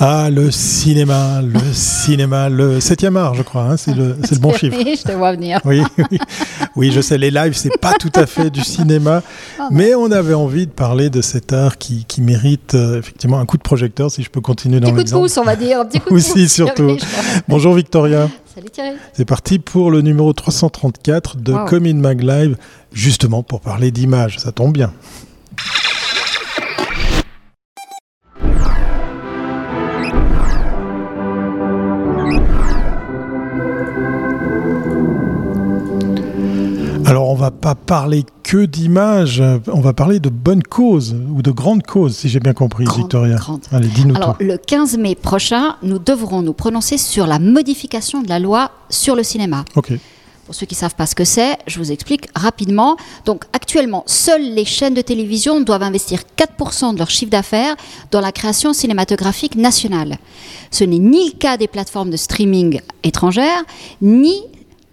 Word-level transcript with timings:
Ah, 0.00 0.30
le 0.30 0.52
cinéma, 0.52 1.42
le 1.42 1.58
cinéma, 1.72 2.48
le 2.48 2.78
7e 2.78 3.16
art, 3.16 3.34
je 3.34 3.42
crois, 3.42 3.62
hein, 3.62 3.76
c'est 3.76 3.94
le, 3.94 4.14
le 4.30 4.38
bon 4.38 4.52
chiffre. 4.56 4.76
je 4.78 5.02
te 5.02 5.10
vois 5.10 5.32
venir. 5.32 5.60
Oui, 5.64 5.82
oui, 5.98 6.18
oui, 6.76 6.92
je 6.92 7.00
sais, 7.00 7.18
les 7.18 7.32
lives, 7.32 7.54
c'est 7.54 7.76
pas 7.80 7.94
tout 7.94 8.12
à 8.14 8.26
fait 8.26 8.48
du 8.48 8.60
cinéma, 8.60 9.22
oh, 9.58 9.64
mais 9.72 9.96
on 9.96 10.12
avait 10.12 10.34
envie 10.34 10.66
de 10.68 10.70
parler 10.70 11.10
de 11.10 11.20
cet 11.20 11.52
art 11.52 11.78
qui, 11.78 12.04
qui 12.06 12.22
mérite 12.22 12.76
euh, 12.76 13.00
effectivement 13.00 13.40
un 13.40 13.44
coup 13.44 13.56
de 13.56 13.62
projecteur, 13.62 14.08
si 14.08 14.22
je 14.22 14.30
peux 14.30 14.40
continuer 14.40 14.78
dans 14.78 14.86
l'exemple. 14.86 15.02
Petit 15.04 15.12
coup 15.12 15.18
de 15.18 15.22
pouce, 15.24 15.36
on 15.36 15.42
va 15.44 15.56
dire, 15.56 15.80
un 15.80 15.84
petit 15.84 15.98
coup 15.98 16.10
de 16.10 16.14
pouce. 16.14 16.30
Aussi, 16.30 16.48
surtout. 16.48 16.96
Bonjour 17.48 17.74
Victoria. 17.74 18.28
Salut 18.54 18.70
Thierry. 18.70 18.96
C'est 19.14 19.24
parti 19.24 19.58
pour 19.58 19.90
le 19.90 20.00
numéro 20.00 20.32
334 20.32 21.38
de 21.38 21.52
wow. 21.52 21.64
Comin 21.64 21.94
Mag 21.94 22.22
Live, 22.22 22.56
justement 22.92 23.42
pour 23.42 23.60
parler 23.60 23.90
d'images, 23.90 24.38
ça 24.38 24.52
tombe 24.52 24.72
bien. 24.74 24.92
Alors 37.08 37.30
on 37.30 37.34
va 37.34 37.50
pas 37.50 37.74
parler 37.74 38.24
que 38.42 38.66
d'images, 38.66 39.42
on 39.68 39.80
va 39.80 39.94
parler 39.94 40.20
de 40.20 40.28
bonnes 40.28 40.62
causes 40.62 41.16
ou 41.34 41.40
de 41.40 41.50
grandes 41.50 41.82
causes, 41.82 42.14
si 42.14 42.28
j'ai 42.28 42.38
bien 42.38 42.52
compris, 42.52 42.84
grande, 42.84 42.98
Victoria. 42.98 43.36
Grande. 43.36 43.62
Allez, 43.72 43.88
dis-nous 43.88 44.14
Alors 44.14 44.36
tout. 44.36 44.44
le 44.44 44.58
15 44.58 44.98
mai 44.98 45.14
prochain, 45.14 45.76
nous 45.82 45.98
devrons 45.98 46.42
nous 46.42 46.52
prononcer 46.52 46.98
sur 46.98 47.26
la 47.26 47.38
modification 47.38 48.20
de 48.20 48.28
la 48.28 48.38
loi 48.38 48.72
sur 48.90 49.16
le 49.16 49.22
cinéma. 49.22 49.64
Ok. 49.74 49.92
Pour 50.44 50.54
ceux 50.54 50.66
qui 50.66 50.74
ne 50.74 50.80
savent 50.80 50.96
pas 50.96 51.06
ce 51.06 51.14
que 51.14 51.24
c'est, 51.24 51.56
je 51.66 51.78
vous 51.78 51.92
explique 51.92 52.28
rapidement. 52.34 52.98
Donc 53.24 53.44
actuellement, 53.54 54.02
seules 54.04 54.54
les 54.54 54.66
chaînes 54.66 54.94
de 54.94 55.00
télévision 55.00 55.62
doivent 55.62 55.82
investir 55.82 56.20
4% 56.36 56.92
de 56.92 56.98
leur 56.98 57.08
chiffre 57.08 57.30
d'affaires 57.30 57.74
dans 58.10 58.20
la 58.20 58.32
création 58.32 58.74
cinématographique 58.74 59.56
nationale. 59.56 60.18
Ce 60.70 60.84
n'est 60.84 60.98
ni 60.98 61.30
le 61.30 61.38
cas 61.38 61.56
des 61.56 61.68
plateformes 61.68 62.10
de 62.10 62.18
streaming 62.18 62.80
étrangères, 63.02 63.64
ni 64.02 64.42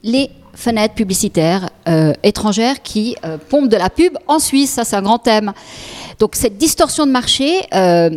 les 0.03 0.29
fenêtres 0.55 0.95
publicitaires 0.95 1.69
euh, 1.87 2.13
étrangères 2.23 2.81
qui 2.81 3.15
euh, 3.23 3.37
pompent 3.49 3.69
de 3.69 3.77
la 3.77 3.89
pub 3.89 4.17
en 4.27 4.39
Suisse. 4.39 4.71
Ça, 4.71 4.83
c'est 4.83 4.95
un 4.95 5.01
grand 5.01 5.19
thème. 5.19 5.53
Donc 6.19 6.35
cette 6.35 6.57
distorsion 6.57 7.05
de 7.05 7.11
marché, 7.11 7.61
euh, 7.73 8.09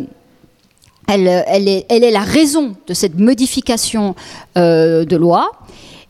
elle, 1.07 1.27
elle, 1.47 1.67
est, 1.67 1.85
elle, 1.89 2.03
est, 2.03 2.11
la 2.11 2.21
raison 2.21 2.75
de 2.87 2.93
cette 2.93 3.19
modification 3.19 4.15
de 4.55 5.15
loi. 5.15 5.51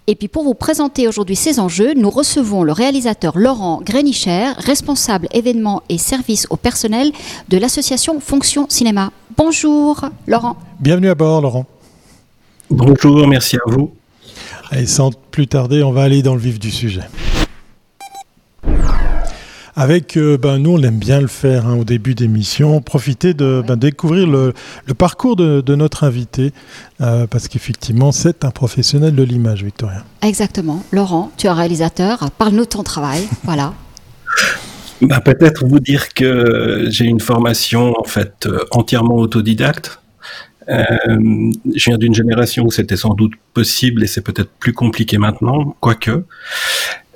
Et 0.07 0.15
puis 0.15 0.27
pour 0.27 0.43
vous 0.43 0.55
présenter 0.55 1.07
aujourd'hui 1.07 1.35
ces 1.35 1.59
enjeux, 1.59 1.93
nous 1.93 2.09
recevons 2.09 2.63
le 2.63 2.71
réalisateur 2.71 3.37
Laurent 3.37 3.79
Grenicher, 3.83 4.53
responsable 4.57 5.27
événements 5.31 5.83
et 5.87 5.99
services 5.99 6.47
au 6.49 6.57
personnel 6.57 7.11
de 7.47 7.57
l'association 7.57 8.19
Fonction 8.19 8.65
Cinéma. 8.69 9.11
Bonjour 9.37 10.01
Laurent. 10.25 10.57
Bienvenue 10.79 11.09
à 11.09 11.15
bord 11.15 11.41
Laurent. 11.41 11.65
Bonjour, 12.71 13.27
merci 13.27 13.55
à 13.57 13.69
vous. 13.69 13.91
Et 14.71 14.85
sans 14.85 15.11
plus 15.31 15.47
tarder, 15.47 15.83
on 15.83 15.91
va 15.91 16.03
aller 16.03 16.21
dans 16.21 16.35
le 16.35 16.41
vif 16.41 16.59
du 16.59 16.71
sujet. 16.71 17.01
Avec, 19.75 20.17
euh, 20.17 20.37
ben, 20.37 20.57
nous, 20.57 20.71
on 20.71 20.83
aime 20.83 20.97
bien 20.97 21.21
le 21.21 21.27
faire 21.27 21.65
hein, 21.65 21.77
au 21.77 21.85
début 21.85 22.13
d'émission, 22.13 22.81
profiter 22.81 23.33
de 23.33 23.63
ben, 23.65 23.77
découvrir 23.77 24.27
le, 24.27 24.53
le 24.85 24.93
parcours 24.93 25.37
de, 25.37 25.61
de, 25.61 25.75
notre 25.75 26.03
invité, 26.03 26.51
euh, 26.99 27.27
parce 27.27 27.47
qu'effectivement, 27.47 28.11
c'est 28.11 28.43
un 28.43 28.51
professionnel 28.51 29.15
de 29.15 29.23
l'image, 29.23 29.63
Victoria. 29.63 30.03
Exactement. 30.21 30.83
Laurent, 30.91 31.31
tu 31.37 31.47
es 31.47 31.49
un 31.49 31.53
réalisateur, 31.53 32.29
parle-nous 32.37 32.65
de 32.65 32.69
ton 32.69 32.83
travail. 32.83 33.21
Voilà. 33.45 33.73
Bah, 35.01 35.21
Peut-être 35.21 35.65
vous 35.65 35.79
dire 35.79 36.13
que 36.13 36.87
j'ai 36.89 37.05
une 37.05 37.21
formation 37.21 37.93
en 37.97 38.03
fait 38.03 38.47
euh, 38.47 38.65
entièrement 38.71 39.15
autodidacte. 39.15 40.01
Euh, 40.69 41.51
je 41.75 41.85
viens 41.89 41.97
d'une 41.97 42.13
génération 42.13 42.63
où 42.65 42.71
c'était 42.71 42.97
sans 42.97 43.13
doute 43.13 43.33
possible 43.53 44.03
et 44.03 44.07
c'est 44.07 44.21
peut-être 44.21 44.51
plus 44.59 44.73
compliqué 44.73 45.17
maintenant, 45.17 45.75
quoique. 45.79 46.23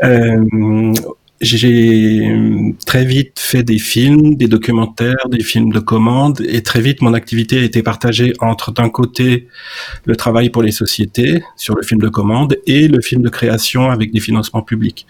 Euh, 0.04 0.94
j'ai 1.44 2.74
très 2.86 3.04
vite 3.04 3.38
fait 3.38 3.64
des 3.64 3.78
films, 3.78 4.36
des 4.36 4.48
documentaires, 4.48 5.28
des 5.30 5.44
films 5.44 5.74
de 5.74 5.80
commande, 5.80 6.42
et 6.48 6.64
très 6.64 6.80
vite 6.80 7.02
mon 7.02 7.14
activité 7.14 7.60
a 7.60 7.64
été 7.64 7.84
partagée 7.84 8.34
entre 8.40 8.72
d'un 8.72 8.90
côté 8.90 9.50
le 10.06 10.16
travail 10.16 10.50
pour 10.50 10.64
les 10.64 10.72
sociétés 10.72 11.44
sur 11.58 11.76
le 11.76 11.84
film 11.84 12.00
de 12.00 12.08
commande 12.08 12.58
et 12.66 12.88
le 12.88 13.02
film 13.02 13.22
de 13.22 13.30
création 13.30 13.92
avec 13.92 14.14
des 14.14 14.22
financements 14.22 14.62
publics. 14.62 15.06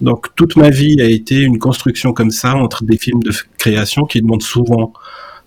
Donc 0.00 0.34
toute 0.36 0.56
ma 0.56 0.70
vie 0.70 1.00
a 1.02 1.04
été 1.04 1.40
une 1.40 1.58
construction 1.58 2.14
comme 2.14 2.30
ça 2.30 2.56
entre 2.56 2.84
des 2.84 2.96
films 2.96 3.22
de 3.22 3.32
création 3.58 4.06
qui 4.06 4.22
demandent 4.22 4.42
souvent 4.42 4.92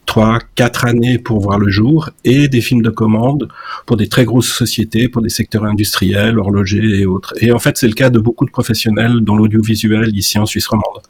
trois, 0.08 0.40
quatre 0.56 0.86
années 0.86 1.20
pour 1.20 1.40
voir 1.40 1.60
le 1.60 1.70
jour, 1.70 2.10
et 2.24 2.48
des 2.48 2.62
films 2.62 2.82
de 2.82 2.90
commande 2.90 3.50
pour 3.86 3.98
des 3.98 4.08
très 4.08 4.26
grosses 4.26 4.52
sociétés, 4.52 5.10
pour 5.10 5.22
des 5.22 5.30
secteurs 5.30 5.66
industriels, 5.66 6.40
horlogers 6.40 7.02
et 7.02 7.06
autres. 7.06 7.36
Et 7.42 7.52
en 7.52 7.60
fait, 7.60 7.78
c'est 7.78 7.88
le 7.88 7.94
cas 7.94 8.10
de 8.10 8.18
beaucoup 8.18 8.46
de 8.46 8.50
professionnels 8.50 9.20
dans 9.22 9.36
l'audiovisuel 9.36 10.16
ici 10.16 10.40
en 10.40 10.46
Suisse 10.46 10.68
romande. 10.68 11.04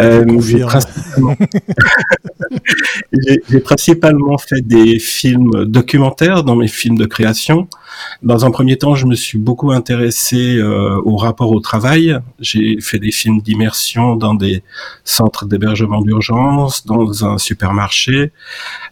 Euh, 0.00 0.26
j'ai, 0.40 0.58
principalement... 0.58 1.36
j'ai 3.48 3.60
principalement 3.60 4.36
fait 4.36 4.60
des 4.60 4.98
films 4.98 5.64
documentaires 5.64 6.42
dans 6.42 6.56
mes 6.56 6.68
films 6.68 6.98
de 6.98 7.06
création. 7.06 7.68
Dans 8.22 8.44
un 8.44 8.50
premier 8.50 8.76
temps, 8.76 8.94
je 8.94 9.06
me 9.06 9.14
suis 9.14 9.38
beaucoup 9.38 9.72
intéressé 9.72 10.56
euh, 10.56 11.00
au 11.04 11.16
rapport 11.16 11.52
au 11.52 11.60
travail. 11.60 12.18
J'ai 12.40 12.80
fait 12.80 12.98
des 12.98 13.10
films 13.10 13.40
d'immersion 13.40 14.16
dans 14.16 14.34
des 14.34 14.62
centres 15.04 15.46
d'hébergement 15.46 16.00
d'urgence, 16.02 16.86
dans 16.86 17.24
un 17.24 17.38
supermarché. 17.38 18.32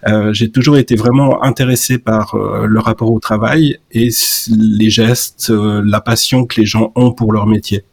Euh, 0.07 0.33
j'ai 0.33 0.51
toujours 0.51 0.77
été 0.77 0.97
vraiment 0.97 1.43
intéressé 1.43 1.99
par 1.99 2.35
euh, 2.35 2.67
le 2.67 2.81
rapport 2.81 3.11
au 3.11 3.19
travail 3.19 3.79
et 3.93 4.11
les 4.51 4.91
gestes, 4.91 5.51
euh, 5.51 5.83
la 5.85 6.01
passion 6.01 6.45
que 6.45 6.61
les 6.61 6.67
gens 6.67 6.93
ont 6.95 7.13
pour 7.13 7.33
leur 7.33 7.47
métier. 7.47 7.85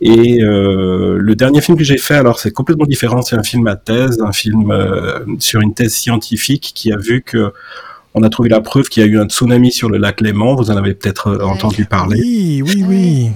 Et 0.00 0.42
euh, 0.42 1.16
le 1.18 1.34
dernier 1.34 1.60
film 1.60 1.78
que 1.78 1.84
j'ai 1.84 1.96
fait, 1.96 2.14
alors 2.14 2.38
c'est 2.38 2.50
complètement 2.50 2.84
différent, 2.84 3.22
c'est 3.22 3.36
un 3.36 3.42
film 3.42 3.66
à 3.66 3.76
thèse, 3.76 4.20
un 4.20 4.32
film 4.32 4.70
euh, 4.70 5.20
sur 5.38 5.60
une 5.60 5.72
thèse 5.72 5.94
scientifique 5.94 6.72
qui 6.74 6.92
a 6.92 6.96
vu 6.96 7.22
que 7.22 7.52
on 8.16 8.22
a 8.22 8.30
trouvé 8.30 8.48
la 8.48 8.60
preuve 8.62 8.88
qu'il 8.88 9.04
y 9.04 9.06
a 9.06 9.08
eu 9.08 9.20
un 9.20 9.26
tsunami 9.26 9.70
sur 9.70 9.90
le 9.90 9.98
lac 9.98 10.22
Léman. 10.22 10.56
Vous 10.56 10.70
en 10.70 10.76
avez 10.76 10.94
peut-être 10.94 11.28
euh, 11.28 11.44
entendu 11.44 11.84
parler. 11.84 12.18
Oui, 12.18 12.62
oui, 12.64 12.84
oui. 12.88 13.30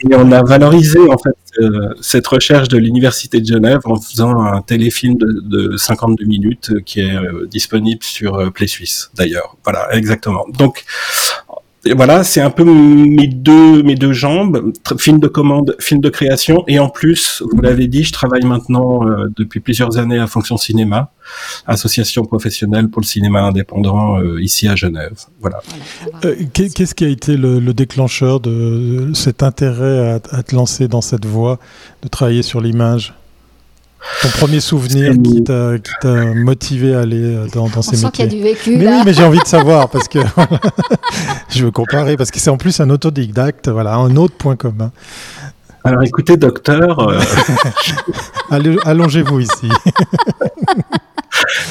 Et 0.00 0.14
on 0.14 0.30
a 0.30 0.44
valorisé 0.44 1.00
en 1.00 1.18
fait 1.18 1.36
euh, 1.60 1.92
cette 2.00 2.26
recherche 2.26 2.68
de 2.68 2.78
l'université 2.78 3.40
de 3.40 3.46
Genève 3.46 3.80
en 3.84 3.96
faisant 3.96 4.40
un 4.40 4.62
téléfilm 4.62 5.16
de, 5.16 5.40
de 5.42 5.76
52 5.76 6.24
minutes 6.24 6.70
euh, 6.70 6.80
qui 6.80 7.00
est 7.00 7.16
euh, 7.16 7.46
disponible 7.50 8.04
sur 8.04 8.52
Play 8.52 8.68
Suisse 8.68 9.10
d'ailleurs. 9.16 9.56
Voilà, 9.64 9.88
exactement. 9.96 10.44
Donc 10.56 10.84
et 11.84 11.94
voilà, 11.94 12.24
c'est 12.24 12.40
un 12.40 12.50
peu 12.50 12.64
mes 12.64 13.28
deux 13.28 13.82
mes 13.82 13.94
deux 13.94 14.12
jambes, 14.12 14.72
film 14.98 15.20
de 15.20 15.28
commande, 15.28 15.76
film 15.78 16.00
de 16.00 16.08
création, 16.08 16.64
et 16.66 16.78
en 16.78 16.88
plus, 16.88 17.42
vous 17.52 17.60
l'avez 17.60 17.86
dit, 17.86 18.02
je 18.04 18.12
travaille 18.12 18.44
maintenant 18.44 19.06
euh, 19.06 19.30
depuis 19.36 19.60
plusieurs 19.60 19.96
années 19.96 20.18
à 20.18 20.26
Fonction 20.26 20.56
Cinéma, 20.56 21.12
association 21.66 22.24
professionnelle 22.24 22.88
pour 22.88 23.00
le 23.00 23.06
cinéma 23.06 23.42
indépendant 23.42 24.18
euh, 24.18 24.42
ici 24.42 24.66
à 24.66 24.74
Genève. 24.74 25.14
Voilà. 25.40 25.60
Euh, 26.24 26.34
Qu'est-ce 26.52 26.94
qui 26.94 27.04
a 27.04 27.08
été 27.08 27.36
le, 27.36 27.60
le, 27.60 27.72
déclencheur 27.72 28.40
de 28.40 29.12
cet 29.14 29.42
intérêt 29.42 30.20
à, 30.32 30.36
à 30.36 30.42
te 30.42 30.56
lancer 30.56 30.88
dans 30.88 31.00
cette 31.00 31.26
voie, 31.26 31.58
de 32.02 32.08
travailler 32.08 32.42
sur 32.42 32.60
l'image? 32.60 33.14
Ton 34.22 34.28
premier 34.30 34.60
souvenir 34.60 35.12
qui 35.22 35.42
t'a 35.44 35.74
motivé 36.34 36.94
à 36.94 37.00
aller 37.00 37.36
dans, 37.54 37.68
dans 37.68 37.78
On 37.78 37.82
ces 37.82 37.96
sent 37.96 38.06
métiers. 38.06 38.10
qu'il 38.10 38.24
y 38.24 38.28
a 38.28 38.30
du 38.30 38.42
vécu. 38.42 38.76
Mais 38.76 38.84
là. 38.84 38.90
oui, 38.98 39.02
mais 39.06 39.12
j'ai 39.12 39.24
envie 39.24 39.38
de 39.38 39.44
savoir 39.46 39.88
parce 39.88 40.08
que 40.08 40.18
je 41.50 41.64
veux 41.64 41.70
comparer 41.70 42.16
parce 42.16 42.30
que 42.30 42.38
c'est 42.38 42.50
en 42.50 42.56
plus 42.56 42.80
un 42.80 42.90
autodidacte, 42.90 43.68
voilà, 43.68 43.94
un 43.96 44.16
autre 44.16 44.34
point 44.36 44.56
commun. 44.56 44.90
Alors 45.84 46.02
écoutez, 46.02 46.36
docteur. 46.36 46.98
Euh... 47.08 47.20
Allongez-vous 48.84 49.40
ici. 49.40 49.68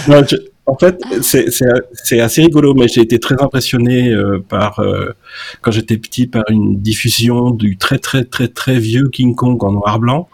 Non, 0.07 0.23
je, 0.29 0.37
en 0.67 0.75
fait, 0.77 1.01
c'est 1.21 2.19
assez 2.19 2.41
rigolo, 2.41 2.73
mais 2.73 2.89
j'ai 2.89 2.99
été 2.99 3.19
très 3.19 3.41
impressionné 3.41 4.09
euh, 4.09 4.43
par, 4.47 4.79
euh, 4.79 5.15
quand 5.61 5.71
j'étais 5.71 5.95
petit, 5.97 6.27
par 6.27 6.43
une 6.49 6.81
diffusion 6.81 7.51
du 7.51 7.77
très 7.77 7.99
très 7.99 8.25
très 8.25 8.49
très 8.49 8.77
vieux 8.77 9.07
King 9.07 9.33
Kong 9.33 9.63
en 9.63 9.71
noir-blanc. 9.71 10.27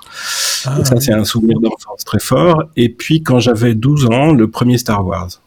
Ah, 0.66 0.84
ça, 0.84 0.96
oui. 0.96 1.02
c'est 1.02 1.14
un 1.14 1.24
souvenir 1.24 1.60
d'enfance 1.60 2.04
très 2.04 2.20
fort. 2.20 2.64
Et 2.76 2.90
puis, 2.90 3.22
quand 3.22 3.40
j'avais 3.40 3.76
12 3.76 4.08
ans, 4.08 4.34
le 4.34 4.50
premier 4.50 4.80
Star 4.80 5.06
Wars 5.06 5.40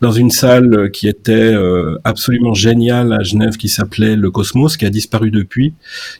dans 0.00 0.12
une 0.12 0.30
salle 0.30 0.90
qui 0.90 1.08
était 1.08 1.32
euh, 1.32 1.98
absolument 2.04 2.52
géniale 2.52 3.12
à 3.12 3.22
Genève 3.22 3.56
qui 3.56 3.68
s'appelait 3.68 4.16
le 4.16 4.30
Cosmos, 4.30 4.76
qui 4.76 4.84
a 4.84 4.90
disparu 4.90 5.30
depuis, 5.30 5.72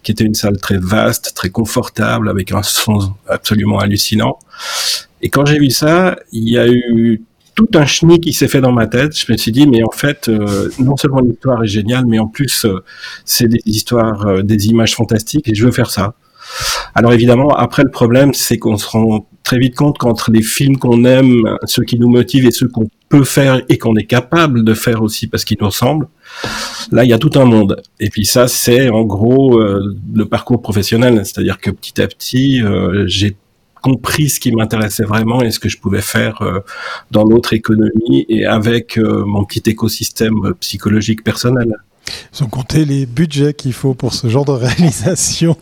qui 0.03 0.13
était 0.13 0.25
une 0.25 0.35
salle 0.35 0.57
très 0.59 0.79
vaste, 0.79 1.35
très 1.35 1.51
confortable, 1.51 2.29
avec 2.29 2.53
un 2.53 2.63
son 2.63 3.15
absolument 3.29 3.79
hallucinant. 3.79 4.39
Et 5.25 5.31
quand 5.31 5.47
j'ai 5.47 5.59
vu 5.59 5.71
ça, 5.71 6.17
il 6.33 6.51
y 6.51 6.59
a 6.59 6.69
eu 6.69 7.23
tout 7.55 7.69
un 7.75 7.87
chenille 7.87 8.21
qui 8.21 8.35
s'est 8.35 8.47
fait 8.47 8.61
dans 8.61 8.73
ma 8.73 8.87
tête. 8.87 9.19
Je 9.19 9.33
me 9.33 9.39
suis 9.39 9.53
dit, 9.53 9.67
mais 9.67 9.83
en 9.83 9.91
fait, 9.91 10.29
euh, 10.29 10.69
non 10.79 10.99
seulement 10.99 11.21
l'histoire 11.21 11.65
est 11.65 11.69
géniale, 11.69 12.05
mais 12.07 12.19
en 12.19 12.29
plus, 12.29 12.67
euh, 12.67 12.85
c'est 13.25 13.49
des 13.49 13.61
histoires, 13.65 14.27
euh, 14.27 14.43
des 14.43 14.67
images 14.67 14.95
fantastiques, 14.95 15.49
et 15.49 15.55
je 15.55 15.65
veux 15.65 15.73
faire 15.73 15.91
ça. 15.91 16.13
Alors 16.95 17.15
évidemment, 17.15 17.49
après 17.49 17.85
le 17.85 17.91
problème, 17.91 18.35
c'est 18.35 18.59
qu'on 18.59 18.77
se 18.77 18.87
rend 18.87 19.27
très 19.45 19.59
vite 19.59 19.75
compte 19.77 19.97
qu'entre 19.97 20.31
les 20.31 20.43
films 20.43 20.77
qu'on 20.77 21.07
aime, 21.07 21.57
ceux 21.65 21.85
qui 21.85 21.99
nous 21.99 22.11
motivent 22.11 22.45
et 22.45 22.51
ceux 22.51 22.69
qu'on 22.69 22.89
peut 23.09 23.25
faire 23.25 23.63
et 23.71 23.79
qu'on 23.79 23.97
est 23.97 24.05
capable 24.05 24.63
de 24.63 24.75
faire 24.75 25.03
aussi 25.03 25.27
parce 25.27 25.47
qu'ils 25.47 25.57
nous 25.59 25.67
ressemblent, 25.67 26.07
là 26.93 27.03
il 27.03 27.11
y 27.11 27.15
a 27.15 27.19
tout 27.19 27.31
un 27.37 27.47
monde. 27.47 27.83
Et 27.99 28.11
puis 28.11 28.27
ça 28.27 28.47
c'est 28.47 28.91
en 28.91 29.05
gros 29.05 29.59
le 29.59 30.25
parcours 30.27 30.61
professionnel, 30.63 31.23
c'est-à-dire 31.25 31.59
que 31.59 31.71
petit 31.71 32.01
à 32.01 32.07
petit 32.07 32.63
j'ai 33.07 33.37
compris 33.85 34.31
ce 34.31 34.41
qui 34.41 34.51
m'intéressait 34.51 35.05
vraiment 35.05 35.43
et 35.43 35.51
ce 35.51 35.59
que 35.59 35.69
je 35.69 35.77
pouvais 35.77 36.01
faire 36.01 36.41
euh, 36.41 36.61
dans 37.11 37.27
notre 37.27 37.53
économie 37.53 38.25
et 38.31 38.47
avec 38.47 38.97
mon 38.97 39.45
petit 39.45 39.63
écosystème 39.69 40.55
psychologique 40.61 41.23
personnel. 41.23 41.77
Ils 42.33 42.45
ont 42.45 42.49
compté 42.49 42.87
les 42.87 43.05
budgets 43.05 43.53
qu'il 43.53 43.75
faut 43.75 43.93
pour 43.93 44.15
ce 44.15 44.29
genre 44.29 44.47
de 44.47 44.53
réalisation. 44.67 45.57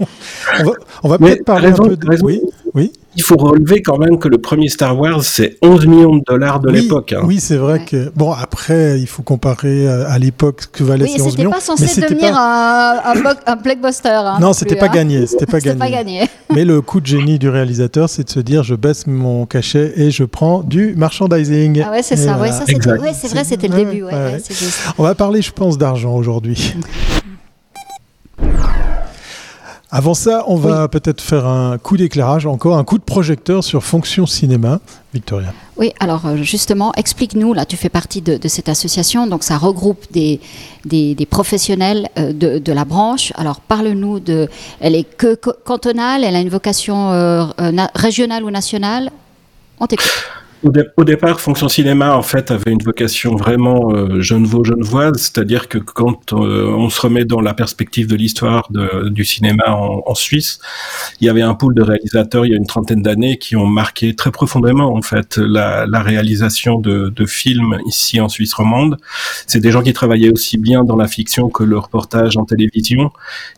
On 1.03 1.09
va, 1.09 1.19
peut-être 1.19 1.45
parler 1.45 1.69
un 1.69 1.73
peu 1.73 1.97
de... 1.97 2.23
Oui, 2.23 2.41
oui 2.75 2.93
il 3.15 3.23
faut 3.23 3.37
relever 3.37 3.83
quand 3.83 3.99
même 3.99 4.19
que 4.19 4.29
le 4.29 4.39
premier 4.39 4.69
Star 4.69 4.99
Wars, 4.99 5.23
c'est 5.23 5.59
11 5.63 5.87
millions 5.87 6.17
de 6.17 6.23
dollars 6.27 6.61
de 6.61 6.71
l'époque. 6.71 7.13
Hein. 7.13 7.23
Oui, 7.25 7.41
c'est 7.41 7.57
vrai 7.57 7.85
que... 7.85 8.11
Bon, 8.17 8.33
après, 8.33 8.99
il 9.01 9.07
faut 9.07 9.23
comparer 9.23 9.87
à 9.87 10.19
l'époque 10.19 10.63
ce 10.63 10.67
que 10.69 10.83
valait 10.83 11.07
ces 11.07 11.21
11 11.21 11.37
millions. 11.37 11.51
Pas 11.51 11.61
censé 11.61 11.83
mais 11.83 11.89
c'était 11.89 12.15
devenir 12.15 12.33
pas... 12.33 13.03
un, 13.05 13.53
un, 13.53 13.57
blockbuster. 13.57 14.09
Hein, 14.09 14.39
non, 14.41 14.55
c'était 14.55 14.77
pas, 14.77 14.87
hein. 14.87 14.95
gagné. 14.95 15.27
C'était 15.27 15.45
pas, 15.45 15.61
pas, 15.79 15.91
gagné. 15.91 16.23
mais 16.55 16.65
le 16.65 16.81
coup 16.81 17.01
de 17.01 17.07
génie 17.07 17.39
du 17.39 17.51
réalisateur, 17.51 18.09
c'est 18.09 18.25
de 18.25 18.31
se 18.31 18.41
dire, 18.41 18.63
je 18.63 18.75
baisse 18.75 19.07
mon 19.07 19.45
cachet 19.45 19.93
et 19.97 20.11
je 20.11 20.25
prends 20.25 20.63
du 20.63 20.95
merchandising. 20.97 21.83
Ah 21.87 21.91
ouais, 21.91 22.03
c'est 22.03 22.17
ça. 22.17 22.39
Ouais, 22.39 22.51
ça 22.51 22.65
ouais, 22.65 23.13
c'est 23.15 23.29
vrai, 23.29 23.45
c'était 23.45 23.69
le 23.69 23.77
début. 23.77 24.05
On 24.97 25.03
va 25.03 25.15
parler, 25.15 25.43
je 25.43 25.53
pense, 25.53 25.77
d'argent 25.77 26.15
aujourd'hui. 26.15 26.75
Avant 29.95 30.15
ça, 30.15 30.45
on 30.47 30.57
va 30.57 30.89
peut-être 30.89 31.21
faire 31.21 31.47
un 31.47 31.77
coup 31.77 31.99
d'éclairage, 31.99 32.47
encore 32.47 32.79
un 32.79 32.85
coup 32.85 32.97
de 32.97 33.03
projecteur 33.03 33.63
sur 33.63 33.85
Fonction 33.85 34.25
Cinéma. 34.25 34.81
Victoria. 35.13 35.53
Oui, 35.77 35.93
alors 36.01 36.25
euh, 36.25 36.37
justement, 36.39 36.95
explique-nous, 36.97 37.53
là 37.53 37.67
tu 37.67 37.77
fais 37.77 37.91
partie 37.91 38.23
de, 38.23 38.39
cette 38.49 38.71
association, 38.71 39.27
donc 39.27 39.43
ça 39.43 39.59
regroupe 39.59 40.07
des, 40.11 40.41
des, 40.87 41.27
professionnels 41.27 42.09
euh, 42.19 42.33
de, 42.33 42.73
la 42.73 42.87
branche. 42.87 43.35
Alors 43.37 43.61
parle-nous 43.61 44.19
de... 44.19 44.49
Elle 44.81 44.95
est 44.95 45.05
que 45.05 45.35
cantonale, 45.35 46.25
elle 46.25 46.37
a 46.37 46.41
une 46.41 46.49
vocation 46.49 47.13
euh, 47.13 47.45
régionale 47.95 48.45
ou 48.45 48.51
nationale? 48.51 49.11
On 49.79 49.87
t'écoute. 49.87 50.11
Au, 50.65 51.05
départ, 51.05 51.41
Fonction 51.41 51.69
Cinéma, 51.69 52.17
en 52.17 52.23
fait, 52.23 52.53
avait 52.53 52.71
une 52.71 52.83
vocation 52.83 53.35
vraiment 53.35 53.93
euh, 53.93 54.21
genevois-genevoise, 54.21 55.17
c'est-à-dire 55.17 55.67
que 55.67 55.79
quand 55.79 56.33
euh, 56.33 56.67
on 56.69 56.89
se 56.89 57.01
remet 57.01 57.25
dans 57.25 57.41
la 57.41 57.53
perspective 57.53 58.07
de 58.07 58.15
l'histoire 58.15 58.69
du 58.71 59.25
cinéma 59.25 59.65
en, 59.71 60.03
en, 60.07 60.15
Suisse, 60.15 60.61
il 61.21 61.27
y 61.27 61.31
avait 61.31 61.43
un 61.43 61.55
pool 61.55 61.75
de 61.75 61.83
réalisateurs 61.83 62.47
il 62.47 62.53
y 62.53 62.55
a 62.55 62.57
une 62.57 62.67
trentaine 62.67 63.03
d'années 63.03 63.39
qui 63.39 63.57
ont 63.57 63.67
marqué 63.67 64.15
très 64.15 64.31
profondément, 64.31 64.95
en 64.95 65.03
fait, 65.03 65.37
la, 65.37 65.85
la 65.87 66.01
réalisation 66.01 66.79
de, 66.79 67.09
de, 67.09 67.27
films 67.27 67.79
ici 67.87 68.21
en 68.21 68.29
Suisse 68.29 68.55
romande. 68.55 68.99
C'est 69.49 69.61
des 69.61 69.73
gens 69.73 69.83
qui 69.83 69.93
travaillaient 69.93 70.31
aussi 70.31 70.59
bien 70.59 70.85
dans 70.85 70.97
la 70.97 71.09
fiction 71.09 71.49
que 71.49 71.65
le 71.65 71.79
reportage 71.79 72.37
en 72.37 72.45
télévision 72.45 73.11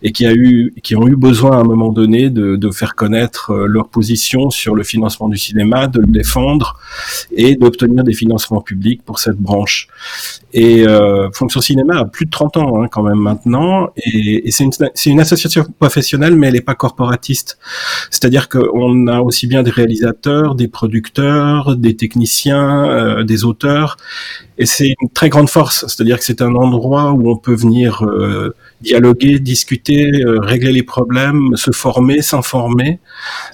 et 0.02 0.12
qui, 0.12 0.24
a 0.24 0.32
eu, 0.32 0.72
qui 0.82 0.96
ont 0.96 1.06
eu 1.06 1.16
besoin 1.16 1.58
à 1.58 1.60
un 1.60 1.64
moment 1.64 1.90
donné 1.90 2.30
de, 2.30 2.56
de 2.56 2.70
faire 2.70 2.94
connaître 2.94 3.50
euh, 3.50 3.66
leur 3.66 3.88
position 3.88 4.48
sur 4.48 4.74
le 4.74 4.84
financement 4.84 5.28
du 5.28 5.36
cinéma, 5.36 5.86
de 5.86 6.00
le 6.00 6.06
défendre 6.06 6.78
et 7.32 7.56
d'obtenir 7.56 8.04
des 8.04 8.12
financements 8.12 8.60
publics 8.60 9.02
pour 9.04 9.18
cette 9.18 9.36
branche. 9.36 9.88
Et 10.52 10.86
euh, 10.86 11.30
Fonction 11.32 11.60
Cinéma 11.60 11.98
a 11.98 12.04
plus 12.04 12.26
de 12.26 12.30
30 12.30 12.56
ans 12.58 12.82
hein, 12.82 12.88
quand 12.90 13.02
même 13.02 13.18
maintenant, 13.18 13.88
et, 13.96 14.46
et 14.46 14.50
c'est 14.50 14.64
une, 14.64 14.72
une, 15.06 15.20
association 15.20 15.64
professionnelle, 15.78 16.36
mais 16.36 16.48
elle 16.48 16.54
n'est 16.54 16.60
pas 16.60 16.74
corporatiste. 16.74 17.58
C'est-à-dire 18.10 18.48
qu'on 18.48 19.06
a 19.08 19.20
aussi 19.20 19.46
bien 19.46 19.62
des 19.62 19.70
réalisateurs, 19.70 20.54
des 20.54 20.68
producteurs, 20.68 21.76
des 21.76 21.96
techniciens, 21.96 22.88
euh, 22.88 23.24
des 23.24 23.44
auteurs, 23.44 23.96
et 24.56 24.66
c'est 24.66 24.94
une 25.00 25.08
très 25.08 25.28
grande 25.28 25.48
force. 25.48 25.84
C'est-à-dire 25.86 26.18
que 26.18 26.24
c'est 26.24 26.40
un 26.40 26.54
endroit 26.54 27.12
où 27.12 27.30
on 27.30 27.36
peut 27.36 27.54
venir 27.54 28.04
euh, 28.04 28.54
dialoguer, 28.80 29.38
discuter, 29.40 30.10
euh, 30.24 30.38
régler 30.40 30.72
les 30.72 30.82
problèmes, 30.82 31.56
se 31.56 31.72
former, 31.72 32.22
s'informer. 32.22 33.00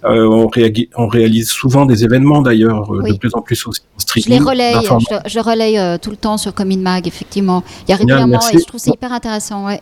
Euh, 0.05 0.27
on, 0.27 0.51
on, 0.97 1.09
réalise 1.09 1.49
souvent 1.51 1.87
des 1.87 2.05
événements 2.05 2.43
d'ailleurs, 2.43 2.91
de 2.91 3.17
plus 3.17 3.35
en 3.35 3.41
plus 3.41 3.67
aussi 3.67 3.81
en. 3.97 4.23
Je 4.25 4.29
les 4.29 4.39
relaye, 4.39 4.75
je, 4.85 5.31
je 5.31 5.41
relaye 5.41 5.99
tout 6.01 6.11
le 6.11 6.17
temps 6.17 6.37
sur 6.37 6.53
Commune 6.53 6.83
Mag, 6.83 7.07
effectivement. 7.07 7.63
Il 7.87 7.91
y 7.91 7.95
a 7.95 7.97
régulièrement, 7.97 8.41
et 8.53 8.59
je 8.59 8.65
trouve 8.65 8.81
c'est 8.81 8.91
hyper 8.91 9.13
intéressant. 9.13 9.67
Ouais. 9.67 9.81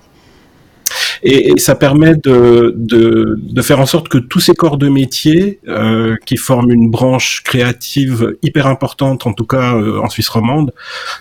Et, 1.23 1.59
ça 1.59 1.75
permet 1.75 2.15
de, 2.15 3.37
faire 3.63 3.81
en 3.81 3.87
sorte 3.87 4.09
que 4.09 4.19
tous 4.19 4.41
ces 4.41 4.55
corps 4.55 4.79
de 4.79 4.89
métier 4.89 5.61
euh, 5.69 6.17
qui 6.25 6.37
forment 6.37 6.71
une 6.71 6.91
branche 6.91 7.43
créative 7.45 8.37
hyper 8.43 8.67
importante, 8.67 9.27
en 9.27 9.33
tout 9.33 9.45
cas 9.45 9.75
euh, 9.75 10.01
en 10.01 10.09
Suisse 10.09 10.29
romande, 10.29 10.73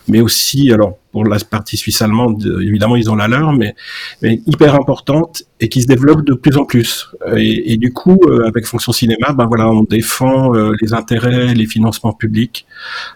mais 0.07 0.21
aussi, 0.21 0.71
alors 0.71 0.97
pour 1.11 1.25
la 1.25 1.37
partie 1.39 1.77
suisse 1.77 2.01
allemande, 2.01 2.45
évidemment 2.61 2.95
ils 2.95 3.09
ont 3.09 3.15
la 3.15 3.27
leur, 3.27 3.51
mais, 3.53 3.75
hyper 4.21 4.75
importante 4.75 5.43
et 5.59 5.69
qui 5.69 5.81
se 5.81 5.87
développe 5.87 6.23
de 6.23 6.33
plus 6.33 6.57
en 6.57 6.65
plus. 6.65 7.09
Et, 7.35 7.77
du 7.77 7.91
coup, 7.91 8.19
euh, 8.27 8.47
avec 8.47 8.65
Fonction 8.65 8.91
Cinéma, 8.91 9.33
ben 9.33 9.45
voilà, 9.47 9.69
on 9.69 9.83
défend 9.83 10.51
les 10.51 10.93
intérêts, 10.93 11.53
les 11.55 11.65
financements 11.65 12.13
publics 12.13 12.67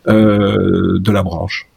de 0.07 1.11
la 1.11 1.23
branche. 1.23 1.70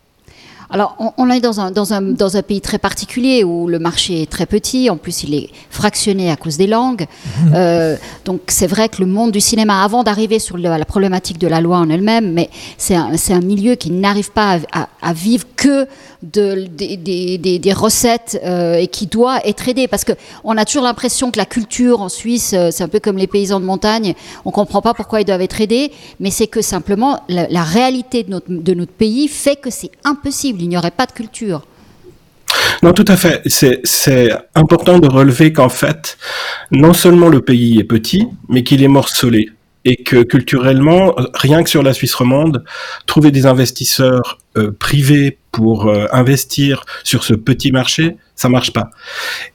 Alors, 0.75 0.97
on, 1.19 1.31
est 1.31 1.39
dans 1.39 1.61
un, 1.61 1.71
dans, 1.71 1.95
un, 1.95 2.03
dans 2.03 2.37
un, 2.37 2.43
pays 2.43 2.61
très 2.61 2.79
particulier 2.79 3.45
où 3.45 3.69
le 3.69 3.79
marché 3.79 4.23
est 4.23 4.29
très 4.29 4.45
petit. 4.45 4.91
En 4.91 4.97
plus, 4.97 5.23
il 5.23 5.33
est 5.33 5.51
fractionné 5.71 6.33
à 6.33 6.37
cause 6.37 6.57
des 6.57 6.67
langues. 6.67 7.07
Mhm. 7.47 7.53
Euh, 7.55 7.97
donc, 8.25 8.41
c'est 8.49 8.67
vrai 8.67 8.89
que 8.89 9.01
le 9.01 9.07
monde 9.07 9.31
du 9.31 9.41
cinéma, 9.41 9.85
avant 9.85 10.03
d'arriver 10.03 10.41
sur 10.41 10.59
la 10.59 10.85
problématique 10.85 11.39
de 11.39 11.47
la 11.47 11.61
loi 11.61 11.79
en 11.79 11.89
elle-même, 11.91 12.33
mais 12.33 12.51
c'est 12.77 12.97
un, 12.97 13.13
un, 13.13 13.41
milieu 13.41 13.77
qui 13.77 13.93
n'arrive 13.93 14.33
pas 14.33 14.59
à, 14.73 14.89
à, 15.01 15.13
vivre 15.13 15.45
que 15.55 15.87
de, 16.25 16.67
des, 16.69 16.97
des, 16.97 17.59
des 17.61 17.73
recettes 17.73 18.41
euh, 18.45 18.75
et 18.75 18.89
qui 18.89 19.07
doit 19.07 19.47
être 19.47 19.69
aidé. 19.69 19.87
Parce 19.87 20.05
qu'on 20.05 20.57
a 20.57 20.65
toujours 20.65 20.83
l'impression 20.83 21.31
que 21.31 21.39
la 21.39 21.47
culture 21.47 22.01
en 22.01 22.09
Suisse, 22.09 22.53
euh, 22.53 22.71
c'est 22.73 22.83
un 22.83 22.89
peu 22.89 22.99
comme 22.99 23.17
les 23.17 23.29
paysans 23.29 23.61
de 23.61 23.65
montagne. 23.65 24.15
On 24.45 24.49
ne 24.49 24.55
comprend 24.55 24.83
pas 24.83 24.93
pourquoi 24.93 25.21
ils 25.21 25.25
doivent 25.25 25.41
être 25.43 25.61
aidés, 25.61 25.93
mais 26.19 26.33
c'est 26.33 26.49
que 26.49 26.63
simplement 26.63 27.21
la, 27.29 27.47
la 27.49 27.63
réalité 27.63 28.25
de 28.25 28.31
notre, 28.31 28.47
de 28.49 28.75
notre 28.75 28.93
pays 28.93 29.29
fait 29.29 29.55
que 29.55 29.71
c'est 29.71 29.93
impossible 30.03 30.64
il 30.65 30.69
n'y 30.69 30.77
aurait 30.77 30.91
pas 30.91 31.07
de 31.07 31.13
culture. 31.13 31.63
Non, 32.83 32.93
tout 32.93 33.05
à 33.09 33.17
fait. 33.17 33.43
C'est 33.47 34.31
important 34.55 34.99
de 34.99 35.09
relever 35.09 35.53
qu'en 35.53 35.69
fait, 35.69 36.19
non 36.71 36.93
seulement 36.93 37.29
le 37.29 37.41
pays 37.41 37.79
est 37.79 37.85
petit, 37.85 38.27
mais 38.49 38.63
qu'il 38.63 38.83
est 38.83 38.89
morcelé. 38.89 39.51
Et 39.87 39.97
que 39.97 40.23
culturellement, 40.23 41.15
rien 41.35 41.63
que 41.63 41.69
sur 41.69 41.83
la 41.83 41.93
Suisse 41.93 42.15
romande, 42.15 42.65
trouver 43.05 43.31
des 43.31 43.45
investisseurs 43.45 44.39
euh, 44.57 44.71
privés 44.73 45.37
pour 45.53 45.89
euh, 45.89 46.07
investir 46.11 46.85
sur 47.05 47.23
ce 47.23 47.35
petit 47.35 47.71
marché, 47.71 48.17
ça 48.35 48.49
marche 48.49 48.73
pas. 48.73 48.89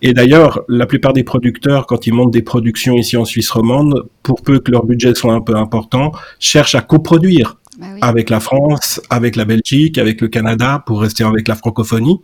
Et 0.03 0.13
d'ailleurs, 0.13 0.61
la 0.67 0.85
plupart 0.85 1.13
des 1.13 1.23
producteurs, 1.23 1.87
quand 1.87 2.05
ils 2.05 2.13
montent 2.13 2.31
des 2.31 2.43
productions 2.43 2.95
ici 2.95 3.17
en 3.17 3.25
Suisse 3.25 3.49
romande, 3.49 4.05
pour 4.21 4.43
peu 4.43 4.59
que 4.59 4.69
leur 4.69 4.85
budget 4.85 5.15
soit 5.15 5.33
un 5.33 5.41
peu 5.41 5.55
important, 5.55 6.11
cherchent 6.39 6.75
à 6.75 6.81
coproduire 6.81 7.57
bah 7.79 7.87
avec 8.01 8.29
la 8.29 8.39
France, 8.39 9.01
avec 9.09 9.35
la 9.35 9.45
Belgique, 9.45 9.97
avec 9.97 10.19
le 10.19 10.27
Canada, 10.27 10.83
pour 10.85 11.01
rester 11.01 11.23
avec 11.23 11.47
la 11.47 11.55
francophonie. 11.55 12.19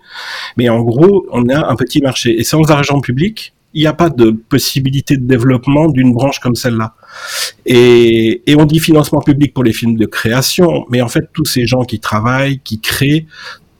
Mais 0.57 0.67
en 0.69 0.81
gros, 0.81 1.25
on 1.31 1.47
a 1.47 1.67
un 1.69 1.75
petit 1.75 2.01
marché. 2.01 2.37
Et 2.39 2.43
sans 2.43 2.69
argent 2.71 2.99
public, 2.99 3.53
il 3.73 3.81
n'y 3.81 3.87
a 3.87 3.93
pas 3.93 4.09
de 4.09 4.31
possibilité 4.31 5.17
de 5.17 5.25
développement 5.25 5.89
d'une 5.89 6.13
branche 6.13 6.39
comme 6.39 6.55
celle-là. 6.55 6.95
Et, 7.65 8.41
on 8.57 8.65
dit 8.65 8.79
financement 8.79 9.21
public 9.21 9.53
pour 9.53 9.63
les 9.63 9.73
films 9.73 9.97
de 9.97 10.05
création, 10.05 10.85
mais 10.89 11.01
en 11.01 11.09
fait, 11.09 11.29
tous 11.33 11.45
ces 11.45 11.65
gens 11.65 11.83
qui 11.83 11.99
travaillent, 11.99 12.59
qui 12.59 12.79
créent, 12.79 13.25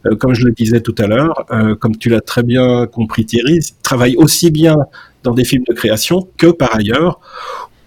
euh, 0.06 0.16
comme 0.16 0.34
je 0.34 0.46
le 0.46 0.52
disais 0.52 0.82
tout 0.82 0.96
à 0.98 1.08
l'heure, 1.08 1.46
euh, 1.52 1.76
comme 1.76 1.98
tu 1.98 2.10
l'as 2.10 2.22
très 2.22 2.44
bien 2.44 2.88
compris 2.88 3.26
Thierry, 3.26 3.60
travaillent 3.84 4.18
aussi 4.18 4.52
bien 4.52 4.76
dans 5.24 5.34
des 5.34 5.46
films 5.46 5.64
de 5.68 5.74
création 5.74 6.28
que 6.38 6.48
par 6.48 6.76
ailleurs 6.76 7.20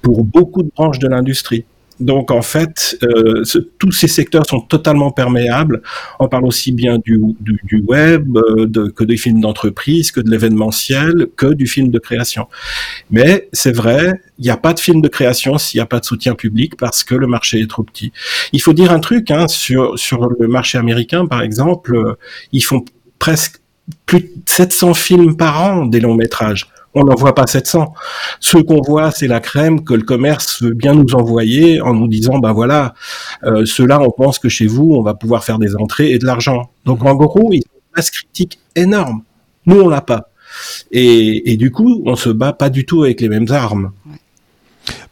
pour 0.02 0.24
beaucoup 0.24 0.62
de 0.62 0.70
branches 0.74 0.98
de 0.98 1.08
l'industrie. 1.08 1.64
Donc 2.00 2.30
en 2.30 2.42
fait, 2.42 2.96
euh, 3.02 3.42
tous 3.78 3.92
ces 3.92 4.08
secteurs 4.08 4.46
sont 4.46 4.60
totalement 4.60 5.10
perméables. 5.10 5.82
On 6.20 6.28
parle 6.28 6.44
aussi 6.44 6.72
bien 6.72 6.98
du, 6.98 7.20
du, 7.40 7.60
du 7.64 7.80
web, 7.80 8.36
euh, 8.36 8.66
de, 8.66 8.88
que 8.88 9.04
des 9.04 9.16
films 9.16 9.40
d'entreprise, 9.40 10.12
que 10.12 10.20
de 10.20 10.30
l'événementiel, 10.30 11.26
que 11.36 11.46
du 11.46 11.66
film 11.66 11.90
de 11.90 11.98
création. 11.98 12.46
Mais 13.10 13.48
c'est 13.52 13.74
vrai, 13.74 14.20
il 14.38 14.44
n'y 14.44 14.50
a 14.50 14.56
pas 14.56 14.74
de 14.74 14.80
film 14.80 15.00
de 15.00 15.08
création 15.08 15.58
s'il 15.58 15.78
n'y 15.78 15.82
a 15.82 15.86
pas 15.86 16.00
de 16.00 16.04
soutien 16.04 16.34
public 16.34 16.76
parce 16.76 17.02
que 17.02 17.14
le 17.14 17.26
marché 17.26 17.60
est 17.60 17.70
trop 17.70 17.82
petit. 17.82 18.12
Il 18.52 18.62
faut 18.62 18.72
dire 18.72 18.92
un 18.92 19.00
truc 19.00 19.30
hein, 19.30 19.48
sur 19.48 19.98
sur 19.98 20.28
le 20.28 20.46
marché 20.46 20.78
américain, 20.78 21.26
par 21.26 21.42
exemple, 21.42 21.96
euh, 21.96 22.14
ils 22.52 22.62
font 22.62 22.84
presque 23.18 23.56
plus 24.06 24.20
de 24.20 24.28
700 24.46 24.94
films 24.94 25.36
par 25.36 25.62
an 25.62 25.86
des 25.86 26.00
longs 26.00 26.14
métrages 26.14 26.68
on 26.98 27.04
n'en 27.04 27.14
voit 27.14 27.34
pas 27.34 27.46
700. 27.46 27.94
Ce 28.40 28.58
qu'on 28.58 28.80
voit, 28.80 29.10
c'est 29.10 29.28
la 29.28 29.40
crème 29.40 29.84
que 29.84 29.94
le 29.94 30.02
commerce 30.02 30.62
veut 30.62 30.74
bien 30.74 30.94
nous 30.94 31.14
envoyer 31.14 31.80
en 31.80 31.94
nous 31.94 32.08
disant, 32.08 32.38
ben 32.38 32.52
voilà, 32.52 32.94
euh, 33.44 33.64
ceux-là, 33.64 34.00
on 34.00 34.10
pense 34.10 34.38
que 34.38 34.48
chez 34.48 34.66
vous, 34.66 34.94
on 34.94 35.02
va 35.02 35.14
pouvoir 35.14 35.44
faire 35.44 35.58
des 35.58 35.76
entrées 35.76 36.10
et 36.10 36.18
de 36.18 36.26
l'argent. 36.26 36.70
Donc 36.84 37.04
en 37.04 37.14
gros, 37.14 37.52
ils 37.52 37.60
ont 37.60 37.76
une 37.76 37.96
masse 37.96 38.10
critique 38.10 38.58
énorme. 38.74 39.22
Nous, 39.66 39.80
on 39.80 39.88
l'a 39.88 40.00
pas. 40.00 40.30
Et, 40.90 41.56
du 41.56 41.70
coup, 41.70 42.02
on 42.06 42.16
se 42.16 42.30
bat 42.30 42.52
pas 42.52 42.70
du 42.70 42.84
tout 42.84 43.02
avec 43.02 43.20
les 43.20 43.28
mêmes 43.28 43.50
armes. 43.50 43.92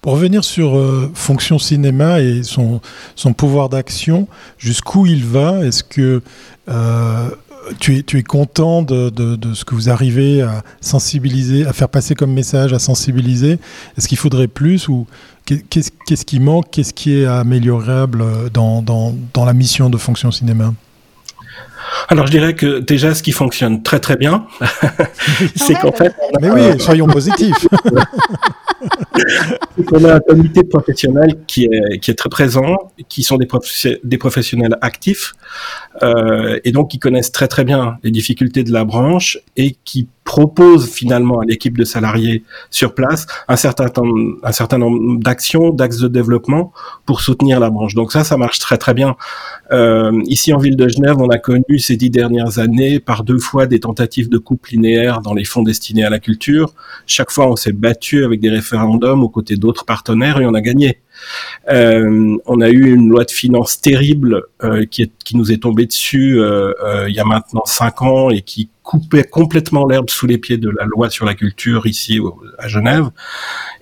Pour 0.01 0.13
revenir 0.13 0.45
sur 0.45 0.77
euh, 0.77 1.11
Fonction 1.15 1.59
Cinéma 1.59 2.21
et 2.21 2.43
son, 2.43 2.81
pouvoir 3.37 3.69
d'action, 3.69 4.29
jusqu'où 4.57 5.05
il 5.05 5.25
va? 5.25 5.65
Est-ce 5.67 5.85
que 5.85 6.23
euh, 6.69 7.29
tu, 7.79 7.99
es, 7.99 8.03
tu 8.03 8.19
es 8.19 8.23
content 8.23 8.83
de, 8.83 9.11
de, 9.11 9.55
ce 9.55 9.65
que 9.65 9.75
vous 9.75 9.91
arrivez 9.91 10.43
à 10.43 10.63
sensibiliser, 10.81 11.67
à 11.67 11.73
faire 11.73 11.89
passer 11.89 12.15
comme 12.15 12.33
message, 12.33 12.73
à 12.73 12.79
sensibiliser? 12.79 13.59
Est-ce 13.97 14.09
qu'il 14.09 14.19
faudrait 14.19 14.49
plus 14.49 14.89
ou 14.89 15.07
qu'est-ce, 15.45 15.91
qu'est-ce 16.07 16.25
qui 16.25 16.41
manque? 16.41 16.71
Qu'est-ce 16.71 16.95
qui 16.95 17.19
est 17.19 17.27
améliorable 17.27 18.25
dans, 18.53 18.83
dans, 18.83 19.15
dans 19.35 19.45
la 19.45 19.53
mission 19.53 19.91
de 19.91 19.97
Fonction 19.97 20.31
Cinéma? 20.31 20.73
Alors 22.09 22.27
je 22.27 22.33
dirais 22.33 22.55
que 22.55 22.81
déjà 22.81 23.15
ce 23.15 23.23
qui 23.23 23.33
fonctionne 23.33 23.83
très 23.83 24.01
très 24.01 24.17
bien, 24.17 24.47
c'est 25.57 25.75
qu'en 25.75 25.93
fait... 25.93 26.15
Mais 26.41 26.51
oui, 26.51 26.81
soyons 26.81 27.07
positifs. 27.19 27.67
on 29.93 30.05
a 30.05 30.15
un 30.15 30.21
comité 30.21 30.63
professionnel 30.65 31.39
qui 31.47 31.65
est, 31.65 31.99
qui 31.99 32.11
est 32.11 32.15
très 32.15 32.29
présent, 32.29 32.93
qui 33.09 33.23
sont 33.23 33.37
des, 33.37 33.49
des 34.05 34.19
professionnels 34.19 34.77
actifs, 34.81 35.33
euh, 36.03 36.59
et 36.65 36.73
donc 36.73 36.91
qui 36.91 36.99
connaissent 36.99 37.33
très 37.33 37.49
très 37.49 37.65
bien 37.65 37.99
les 38.03 38.11
difficultés 38.11 38.65
de 38.65 38.73
la 38.73 38.85
branche 38.85 39.39
et 39.57 39.77
qui 39.85 40.09
proposent 40.27 40.91
finalement 40.91 41.39
à 41.41 41.45
l'équipe 41.45 41.79
de 41.79 41.85
salariés 41.85 42.43
sur 42.71 42.95
place 42.95 43.27
un 43.49 43.57
certain, 43.57 43.89
temps, 43.89 44.05
un 44.43 44.53
certain 44.53 44.77
nombre 44.77 45.19
d'actions, 45.21 45.71
d'axes 45.71 46.01
de 46.01 46.09
développement 46.09 46.73
pour 47.07 47.21
soutenir 47.21 47.61
la 47.61 47.71
branche. 47.71 47.95
Donc 47.95 48.13
ça, 48.13 48.25
ça 48.25 48.37
marche 48.37 48.59
très 48.59 48.77
très 48.77 48.93
bien. 48.93 49.17
Euh, 49.73 50.21
ici 50.27 50.53
en 50.53 50.59
ville 50.59 50.77
de 50.77 50.89
Genève, 50.89 51.17
on 51.19 51.31
a 51.31 51.39
connu 51.39 51.79
ces 51.79 51.97
dix 51.97 52.11
dernières 52.11 52.59
années 52.59 52.99
par 52.99 53.23
deux 53.23 53.39
fois 53.39 53.67
des 53.67 53.81
tentatives 53.81 54.29
de 54.29 54.39
coupe 54.39 54.67
linéaire 54.67 55.21
dans 55.23 55.33
les 55.33 55.45
fonds 55.45 55.63
destinés 55.63 56.05
à 56.05 56.11
la 56.11 56.19
culture. 56.19 56.75
Chaque 57.07 57.31
fois, 57.31 57.47
on 57.49 57.57
s'est 57.57 57.73
battu 57.73 58.25
avec 58.25 58.41
des 58.41 58.51
référendums 58.51 59.23
aux 59.23 59.29
côtés 59.29 59.57
d'autres 59.57 59.85
partenaires 59.85 60.41
et 60.41 60.47
on 60.47 60.55
a 60.55 60.61
gagné. 60.61 61.01
Euh, 61.71 62.37
on 62.47 62.61
a 62.61 62.69
eu 62.69 62.93
une 62.93 63.09
loi 63.09 63.25
de 63.25 63.31
finances 63.31 63.81
terrible 63.81 64.43
euh, 64.63 64.85
qui, 64.85 65.11
qui 65.25 65.37
nous 65.37 65.51
est 65.51 65.63
tombée 65.63 65.87
dessus 65.87 66.39
euh, 66.39 66.73
il 67.09 67.15
y 67.15 67.21
a 67.21 67.25
maintenant 67.25 67.65
cinq 67.65 68.03
ans 68.03 68.29
et 68.31 68.43
qui 68.43 68.69
coupait 68.87 69.25
complètement 69.25 69.87
l'herbe 69.87 70.09
sous 70.09 70.27
les 70.27 70.39
pieds 70.39 70.59
de 70.59 70.71
la 70.71 70.85
loi 70.85 71.11
sur 71.11 71.27
la 71.27 71.35
culture 71.35 71.87
ici 71.87 72.21
à 72.59 72.69
Genève. 72.69 73.11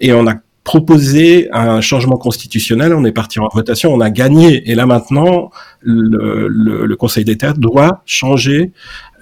Et 0.00 0.14
on 0.14 0.26
a 0.26 0.34
proposé 0.64 1.48
un 1.52 1.82
changement 1.82 2.16
constitutionnel, 2.16 2.94
on 2.94 3.04
est 3.04 3.12
parti 3.12 3.38
en 3.38 3.48
votation, 3.52 3.92
on 3.92 4.00
a 4.00 4.08
gagné. 4.08 4.68
Et 4.70 4.74
là 4.74 4.86
maintenant, 4.86 5.50
le, 5.82 6.94
Conseil 6.96 7.24
d'État 7.24 7.52
doit 7.52 8.02
changer 8.06 8.72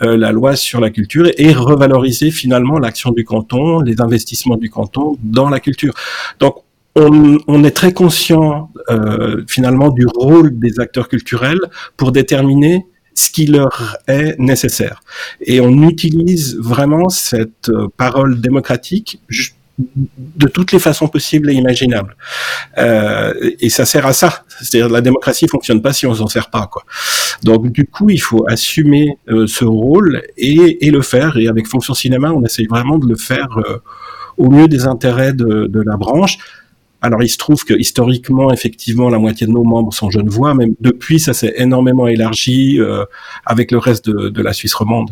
la 0.00 0.30
loi 0.30 0.54
sur 0.54 0.78
la 0.80 0.90
culture 0.90 1.28
et 1.36 1.52
revaloriser 1.52 2.30
finalement 2.30 2.78
l'action 2.78 3.10
du 3.10 3.24
canton, 3.24 3.80
les 3.80 4.00
investissements 4.00 4.56
du 4.56 4.70
canton 4.70 5.16
dans 5.20 5.48
la 5.48 5.58
culture. 5.58 5.94
Donc 6.38 6.62
on, 6.94 7.64
est 7.64 7.70
très 7.70 7.92
conscient 7.92 8.70
euh, 8.90 9.42
finalement 9.48 9.90
du 9.90 10.06
rôle 10.06 10.58
des 10.58 10.78
acteurs 10.78 11.08
culturels 11.08 11.60
pour 11.96 12.12
déterminer 12.12 12.86
ce 13.14 13.30
qui 13.30 13.46
leur 13.46 13.96
est 14.06 14.38
nécessaire. 14.38 15.02
Et 15.40 15.60
on 15.60 15.88
utilise 15.88 16.56
vraiment 16.58 17.08
cette 17.08 17.68
euh, 17.68 17.88
parole 17.96 18.40
démocratique 18.40 19.20
de 19.78 20.46
toutes 20.46 20.72
les 20.72 20.78
façons 20.78 21.08
possibles 21.08 21.50
et 21.50 21.54
imaginables. 21.54 22.16
Euh, 22.78 23.32
et 23.58 23.70
ça 23.70 23.84
sert 23.84 24.06
à 24.06 24.12
ça. 24.12 24.44
C'est-à-dire 24.60 24.88
la 24.88 25.00
démocratie 25.00 25.48
fonctionne 25.48 25.82
pas 25.82 25.92
si 25.92 26.06
on 26.06 26.14
s'en 26.14 26.28
sert 26.28 26.50
pas. 26.50 26.68
Quoi. 26.70 26.84
Donc 27.42 27.72
du 27.72 27.86
coup, 27.86 28.10
il 28.10 28.20
faut 28.20 28.44
assumer 28.48 29.16
ce 29.46 29.64
rôle 29.64 30.22
et, 30.36 30.90
le 30.90 31.02
faire. 31.02 31.36
Et 31.38 31.48
avec 31.48 31.66
Fonction 31.66 31.94
Cinéma, 31.94 32.30
on 32.32 32.44
essaye 32.44 32.66
vraiment 32.66 32.98
de 32.98 33.08
le 33.08 33.16
faire 33.16 33.48
au 34.36 34.50
mieux 34.50 34.68
des 34.68 34.86
intérêts 34.86 35.32
de, 35.32 35.66
de 35.66 35.80
la 35.80 35.96
branche 35.96 36.38
alors 37.02 37.22
il 37.22 37.28
se 37.28 37.36
trouve 37.36 37.64
que 37.64 37.74
historiquement, 37.74 38.52
effectivement, 38.52 39.10
la 39.10 39.18
moitié 39.18 39.46
de 39.46 39.52
nos 39.52 39.64
membres 39.64 39.92
sont 39.92 40.10
genevois, 40.10 40.54
mais 40.54 40.66
depuis, 40.80 41.18
ça 41.18 41.32
s'est 41.34 41.54
énormément 41.56 42.06
élargi 42.06 42.80
euh, 42.80 43.04
avec 43.44 43.72
le 43.72 43.78
reste 43.78 44.08
de, 44.08 44.28
de 44.28 44.42
la 44.42 44.52
Suisse 44.52 44.74
romande 44.74 45.10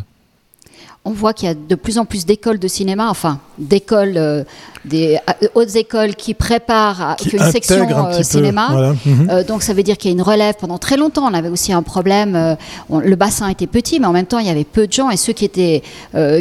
on 1.03 1.11
voit 1.11 1.33
qu'il 1.33 1.47
y 1.47 1.51
a 1.51 1.55
de 1.55 1.75
plus 1.75 1.97
en 1.97 2.05
plus 2.05 2.25
d'écoles 2.27 2.59
de 2.59 2.67
cinéma, 2.67 3.09
enfin 3.09 3.39
d'écoles, 3.57 4.13
euh, 4.17 4.43
des 4.85 5.17
euh, 5.43 5.47
hautes 5.55 5.75
écoles 5.75 6.15
qui 6.15 6.35
préparent 6.35 7.15
qui 7.17 7.29
une 7.29 7.51
section 7.51 7.87
euh, 7.89 8.21
cinéma. 8.21 8.93
Mhm. 9.05 9.43
donc 9.47 9.63
ça 9.63 9.73
veut 9.73 9.81
dire 9.81 9.97
qu'il 9.97 10.11
y 10.11 10.13
a 10.13 10.15
une 10.15 10.21
relève. 10.21 10.55
Pendant 10.59 10.77
très 10.77 10.97
longtemps, 10.97 11.27
on 11.29 11.33
avait 11.33 11.49
aussi 11.49 11.73
un 11.73 11.81
problème. 11.81 12.57
le 12.89 13.15
bassin 13.15 13.47
était 13.49 13.65
petit, 13.65 13.99
mais 13.99 14.05
en 14.05 14.11
même 14.11 14.27
temps, 14.27 14.37
il 14.37 14.45
y 14.45 14.49
avait 14.49 14.63
peu 14.63 14.85
de 14.85 14.93
gens 14.93 15.09
et 15.09 15.17
ceux 15.17 15.33
qui 15.33 15.45
étaient 15.45 15.81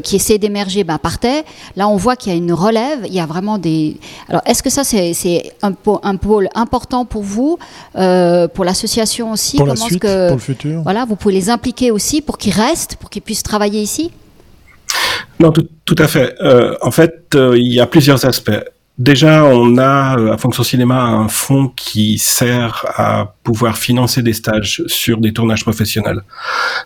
qui 0.02 0.17
essayaient 0.17 0.38
d'émerger 0.38 0.85
ben, 0.85 0.99
partaient. 0.99 1.45
Là, 1.76 1.88
on 1.88 1.97
voit 1.97 2.17
qu'il 2.17 2.33
y 2.33 2.35
a 2.35 2.38
une 2.38 2.52
relève. 2.52 3.00
Il 3.07 3.14
y 3.14 3.21
a 3.21 3.26
vraiment 3.26 3.57
des. 3.57 3.97
Alors, 4.29 4.43
est-ce 4.45 4.62
que 4.62 4.71
ça 4.71 4.85
c'est 4.85 5.52
un, 5.62 5.73
un, 6.02 6.17
pôle 6.17 6.49
important 6.55 7.05
pour 7.07 7.23
vous, 7.23 7.59
pour 7.95 8.64
l'association 8.64 9.33
aussi? 9.33 9.57
Pour 9.57 9.67
la 9.67 9.76
suite, 9.76 10.00
que, 10.00 10.29
pour 10.29 10.37
le 10.37 10.43
futur. 10.43 10.83
Voilà, 10.83 11.07
vous 11.07 11.17
pouvez 11.17 11.35
les 11.35 11.49
impliquer 11.49 11.90
aussi 11.90 12.21
pour 12.21 12.37
qu'ils 12.37 12.55
restent, 12.55 12.97
pour 12.97 13.09
qu'ils 13.09 13.23
puissent 13.23 13.43
travailler 13.43 13.81
ici? 13.81 14.11
Non, 15.40 15.52
tout, 15.52 15.66
tout 15.87 15.97
à 15.99 16.06
fait. 16.06 16.37
Euh, 16.42 16.76
en 16.82 16.90
fait, 16.90 17.35
euh, 17.35 17.56
il 17.56 17.73
y 17.73 17.80
a 17.80 17.87
plusieurs 17.87 18.25
aspects. 18.26 18.62
Déjà, 18.99 19.47
on 19.47 19.78
a 19.78 20.18
euh, 20.18 20.32
à 20.32 20.37
Fonction 20.37 20.62
Cinéma 20.62 21.02
un 21.02 21.28
fonds 21.28 21.68
qui 21.75 22.18
sert 22.18 22.85
à 22.97 23.35
pouvoir 23.42 23.78
financer 23.78 24.20
des 24.20 24.35
stages 24.35 24.82
sur 24.88 25.16
des 25.16 25.32
tournages 25.32 25.62
professionnels. 25.62 26.20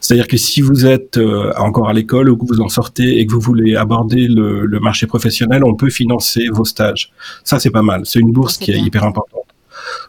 C'est-à-dire 0.01 0.29
que 0.29 0.37
si 0.37 0.61
vous 0.61 0.87
êtes 0.87 1.17
euh, 1.17 1.53
encore 1.57 1.89
à 1.89 1.93
l'école 1.93 2.31
ou 2.31 2.37
que 2.37 2.47
vous 2.47 2.61
en 2.61 2.69
sortez 2.69 3.19
et 3.19 3.27
que 3.27 3.33
vous 3.33 3.41
voulez 3.41 3.75
aborder 3.75 4.29
le, 4.29 4.65
le 4.65 4.79
marché 4.79 5.09
professionnel, 5.09 5.65
on 5.65 5.75
peut 5.75 5.91
financer 5.91 6.47
vos 6.53 6.65
stages. 6.65 7.11
Ça, 7.43 7.59
c'est 7.59 7.71
pas 7.71 7.83
mal. 7.83 8.03
C'est 8.05 8.21
une 8.21 8.31
bourse 8.31 8.59
qui 8.59 8.71
est 8.71 8.79
hyper 8.79 9.03
importante. 9.03 9.44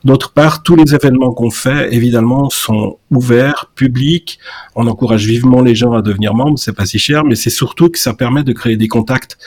D'autre 0.06 0.32
part, 0.32 0.62
tous 0.62 0.76
les 0.76 0.94
événements 0.94 1.34
qu'on 1.34 1.50
fait, 1.50 1.92
évidemment, 1.92 2.52
sont 2.52 3.00
ouverts, 3.10 3.72
publics. 3.74 4.38
On 4.76 4.86
encourage 4.86 5.26
vivement 5.26 5.64
les 5.64 5.74
gens 5.74 5.94
à 5.94 6.04
devenir 6.04 6.36
membres. 6.36 6.60
C'est 6.60 6.76
pas 6.76 6.86
si 6.86 7.00
cher, 7.00 7.24
mais 7.24 7.34
c'est 7.34 7.50
surtout 7.50 7.90
que 7.90 7.98
ça 7.98 8.14
permet 8.14 8.44
de 8.44 8.54
créer 8.54 8.78
des 8.78 8.88
contacts. 8.88 9.40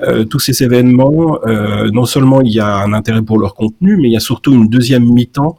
Euh, 0.00 0.24
tous 0.24 0.38
ces 0.38 0.62
événements, 0.62 1.40
euh, 1.46 1.90
non 1.90 2.04
seulement 2.04 2.42
il 2.42 2.52
y 2.52 2.60
a 2.60 2.76
un 2.76 2.92
intérêt 2.92 3.22
pour 3.22 3.40
leur 3.40 3.56
contenu, 3.56 3.96
mais 3.96 4.08
il 4.08 4.12
y 4.12 4.16
a 4.16 4.20
surtout 4.20 4.52
une 4.52 4.68
deuxième 4.68 5.04
mi-temps 5.04 5.58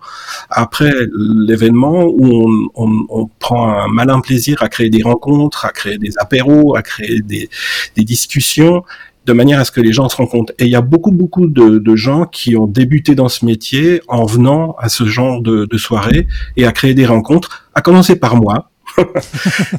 après 0.50 0.94
l'événement 1.18 2.06
où 2.06 2.70
on, 2.76 3.30
prend 3.40 3.70
un 3.70 3.88
malin 3.90 4.22
plaisir 4.22 4.64
à 4.64 4.70
créer 4.70 4.90
des 4.90 5.04
rencontres, 5.04 5.66
à 5.66 5.72
créer 5.72 5.98
des 5.98 6.14
apéros, 6.18 6.76
à 6.76 6.82
créer 6.82 7.20
des, 7.20 7.50
des 7.96 8.04
discussions 8.04 8.84
de 9.26 9.34
manière 9.34 9.60
à 9.60 9.66
ce 9.66 9.72
que 9.72 9.82
les 9.82 9.92
gens 9.92 10.08
se 10.10 10.16
rendent 10.16 10.30
compte. 10.30 10.52
Et 10.60 10.66
il 10.66 10.72
y 10.72 10.76
a 10.76 10.82
beaucoup, 10.82 11.12
beaucoup 11.12 11.48
de, 11.48 11.96
gens 11.96 12.26
qui 12.26 12.56
ont 12.58 12.68
débuté 12.68 13.16
dans 13.16 13.30
ce 13.30 13.46
métier 13.46 14.02
en 14.08 14.26
venant 14.26 14.76
à 14.80 14.90
ce 14.90 15.06
genre 15.06 15.42
de, 15.42 15.66
de 15.66 15.78
soirée 15.78 16.28
et 16.58 16.66
à 16.66 16.72
créer 16.72 16.94
des 16.94 17.06
rencontres, 17.06 17.70
à 17.74 17.82
commencer 17.82 18.18
par 18.18 18.36
moi, 18.36 18.70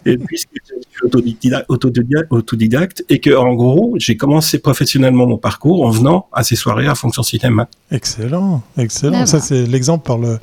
et 0.04 0.18
puisque 0.18 0.50
je 0.64 0.74
suis 0.90 2.26
autodidacte, 2.30 3.04
et 3.08 3.20
que 3.20 3.34
en 3.34 3.54
gros, 3.54 3.94
j'ai 3.98 4.16
commencé 4.16 4.58
professionnellement 4.58 5.26
mon 5.26 5.38
parcours 5.38 5.84
en 5.84 5.90
venant 5.90 6.28
à 6.32 6.42
ces 6.42 6.56
soirées 6.56 6.86
à 6.86 6.94
fonction 6.94 7.22
cinéma. 7.22 7.68
Excellent, 7.90 8.62
excellent. 8.76 9.26
Ça, 9.26 9.40
c'est 9.40 9.66
l'exemple 9.66 10.06
par 10.06 10.18
le, 10.18 10.38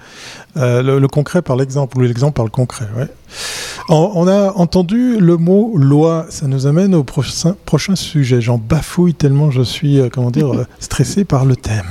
euh, 0.57 0.99
le, 0.99 1.07
concret 1.07 1.41
par 1.41 1.55
l'exemple, 1.55 1.97
ou 1.97 2.01
l'exemple 2.01 2.33
par 2.33 2.45
le 2.45 2.51
concret. 2.51 2.87
Ouais. 2.97 3.07
On, 3.89 4.27
a 4.27 4.51
entendu 4.53 5.19
le 5.19 5.37
mot 5.37 5.73
loi. 5.77 6.25
Ça 6.29 6.47
nous 6.47 6.67
amène 6.67 6.95
au 6.95 7.03
prochain, 7.03 7.55
prochain 7.65 7.95
sujet. 7.95 8.41
J'en 8.41 8.57
bafouille 8.57 9.13
tellement 9.13 9.51
je 9.51 9.61
suis, 9.61 9.99
euh, 9.99 10.09
comment 10.11 10.31
dire, 10.31 10.53
euh, 10.53 10.65
stressé 10.79 11.25
par 11.25 11.45
le 11.45 11.55
thème. 11.55 11.89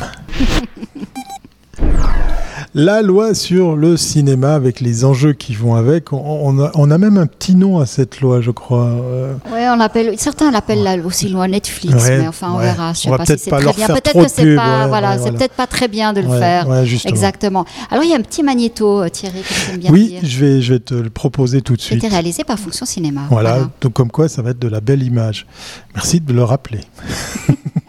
La 2.75 3.03
loi 3.03 3.35
sur 3.35 3.77
le 3.77 3.99
cinéma 3.99 4.55
avec 4.55 4.81
les 4.81 5.05
enjeux 5.05 5.35
qui 5.35 5.53
vont 5.55 5.75
avec. 5.75 6.11
On, 6.13 6.59
a, 6.59 6.99
même 6.99 7.19
un 7.19 7.27
petit 7.27 7.55
nom 7.55 7.79
à 7.81 7.85
cette 7.87 8.23
loi, 8.23 8.41
je 8.41 8.51
crois. 8.51 8.87
Euh. 8.87 9.35
Oui, 9.53 9.61
on 9.69 9.77
l'appelle. 9.77 10.15
Certains 10.17 10.51
l'appellent 10.51 11.03
aussi 11.05 11.29
loi 11.29 11.49
Netflix, 11.49 11.95
mais 12.09 12.27
enfin 12.27 12.53
on 12.55 12.59
verra. 12.59 12.95
Je 12.95 13.01
sais 13.01 13.11
pas 13.11 13.27
si 13.27 13.35
c'est 13.37 13.51
très 13.51 13.73
bien. 13.75 13.89
Peut-être 13.89 14.23
que 14.23 14.29
c'est 14.29 14.57
pas, 14.57 14.87
voilà, 14.87 15.19
peut-être 15.19 15.55
pas 15.55 15.67
très 15.67 15.89
bien 15.89 16.15
de 16.15 16.23
le 16.23 16.29
faire. 16.29 16.67
Exactement. 17.05 17.67
Alors 17.91 18.05
il 18.05 18.11
y 18.11 18.15
a 18.15 18.17
un 18.17 18.23
petit 18.23 18.43
magnéto, 18.43 19.03
euh, 19.03 19.09
Thierry, 19.11 19.43
que 19.43 19.77
bien 19.77 19.91
Oui, 19.91 20.17
je 20.23 20.39
vais, 20.39 20.63
je 20.63 20.75
vais 20.75 20.81
te 20.81 20.95
le 20.95 21.11
proposer 21.11 21.61
tout 21.61 21.77
de 21.77 21.81
suite. 21.81 22.01
C'était 22.01 22.13
réalisé 22.13 22.43
par 22.43 22.59
Fonction 22.59 22.87
Cinéma. 22.87 23.23
Voilà. 23.31 23.71
Donc 23.83 23.93
comme 23.93 24.11
quoi, 24.11 24.29
ça 24.29 24.41
va 24.41 24.51
être 24.51 24.59
de 24.59 24.69
la 24.69 24.81
belle 24.81 25.03
image. 25.03 25.47
Merci 25.95 26.21
de 26.21 26.33
le 26.33 26.43
rappeler. 26.43 26.81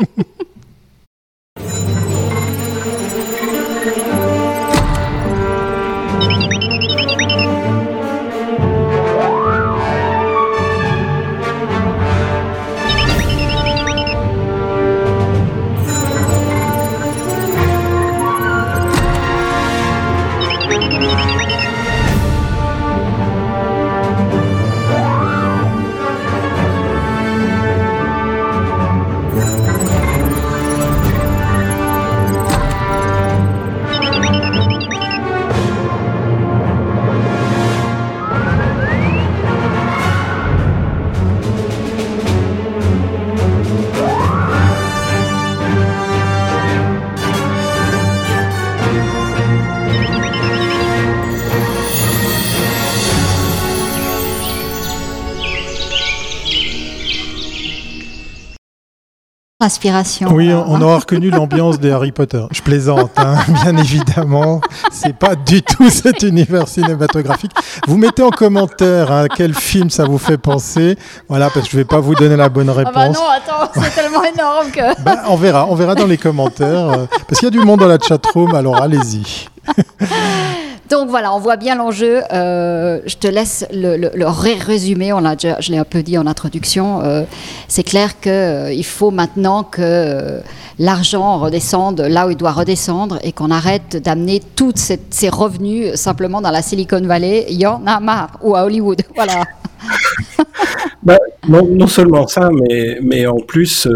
Inspiration. 59.63 60.27
Oui, 60.33 60.51
on 60.53 60.81
aura 60.81 60.99
reconnu 60.99 61.29
l'ambiance 61.29 61.79
des 61.79 61.89
Harry 61.89 62.11
Potter. 62.11 62.43
Je 62.51 62.61
plaisante, 62.61 63.11
hein, 63.15 63.35
bien 63.63 63.77
évidemment. 63.77 64.59
C'est 64.91 65.15
pas 65.15 65.35
du 65.35 65.61
tout 65.61 65.89
cet 65.89 66.23
univers 66.23 66.67
cinématographique. 66.67 67.53
Vous 67.87 67.95
mettez 67.95 68.23
en 68.23 68.29
commentaire 68.29 69.09
hein, 69.09 69.27
quel 69.33 69.53
film 69.53 69.89
ça 69.89 70.03
vous 70.03 70.17
fait 70.17 70.37
penser. 70.37 70.97
Voilà, 71.29 71.49
parce 71.49 71.67
que 71.67 71.71
je 71.71 71.77
vais 71.77 71.85
pas 71.85 72.01
vous 72.01 72.13
donner 72.13 72.35
la 72.35 72.49
bonne 72.49 72.69
réponse. 72.69 72.93
Ah 72.93 73.07
bah 73.07 73.53
non, 73.53 73.61
attends, 73.63 73.71
c'est 73.81 73.95
tellement 73.95 74.23
énorme 74.25 74.69
que. 74.69 75.01
Ben, 75.03 75.19
on 75.29 75.37
verra, 75.37 75.65
on 75.69 75.75
verra 75.75 75.95
dans 75.95 76.07
les 76.07 76.17
commentaires. 76.17 76.89
Euh, 76.89 77.05
parce 77.29 77.39
qu'il 77.39 77.45
y 77.45 77.47
a 77.47 77.57
du 77.57 77.65
monde 77.65 77.79
dans 77.79 77.87
la 77.87 77.99
chatroom, 77.99 78.53
alors 78.55 78.81
allez-y. 78.81 79.47
Donc 80.89 81.09
voilà, 81.09 81.33
on 81.33 81.39
voit 81.39 81.55
bien 81.55 81.75
l'enjeu. 81.75 82.21
Euh, 82.31 82.99
je 83.05 83.15
te 83.15 83.27
laisse 83.27 83.65
le, 83.73 83.95
le, 83.97 84.25
résumer. 84.27 85.13
On 85.13 85.25
a 85.25 85.35
je 85.37 85.71
l'ai 85.71 85.77
un 85.77 85.85
peu 85.85 86.03
dit 86.03 86.17
en 86.17 86.27
introduction. 86.27 87.01
Euh, 87.01 87.23
c'est 87.67 87.83
clair 87.83 88.19
qu'il 88.19 88.31
euh, 88.31 88.83
faut 88.83 89.11
maintenant 89.11 89.63
que 89.63 90.41
l'argent 90.79 91.39
redescende 91.39 92.01
là 92.01 92.27
où 92.27 92.31
il 92.31 92.37
doit 92.37 92.51
redescendre 92.51 93.19
et 93.23 93.31
qu'on 93.31 93.51
arrête 93.51 93.97
d'amener 93.97 94.41
tous 94.55 94.73
ces 95.09 95.29
revenus 95.29 95.95
simplement 95.95 96.41
dans 96.41 96.51
la 96.51 96.61
Silicon 96.61 97.01
Valley. 97.01 97.45
Il 97.49 97.59
y 97.59 97.65
en 97.65 97.85
a 97.85 97.99
marre. 97.99 98.37
Ou 98.41 98.55
à 98.55 98.63
Hollywood. 98.63 99.01
Voilà. 99.15 99.43
Bah, 101.05 101.17
non, 101.47 101.87
seulement 101.87 102.27
ça, 102.27 102.49
mais, 102.51 102.97
mais 103.01 103.27
en 103.27 103.37
plus, 103.37 103.87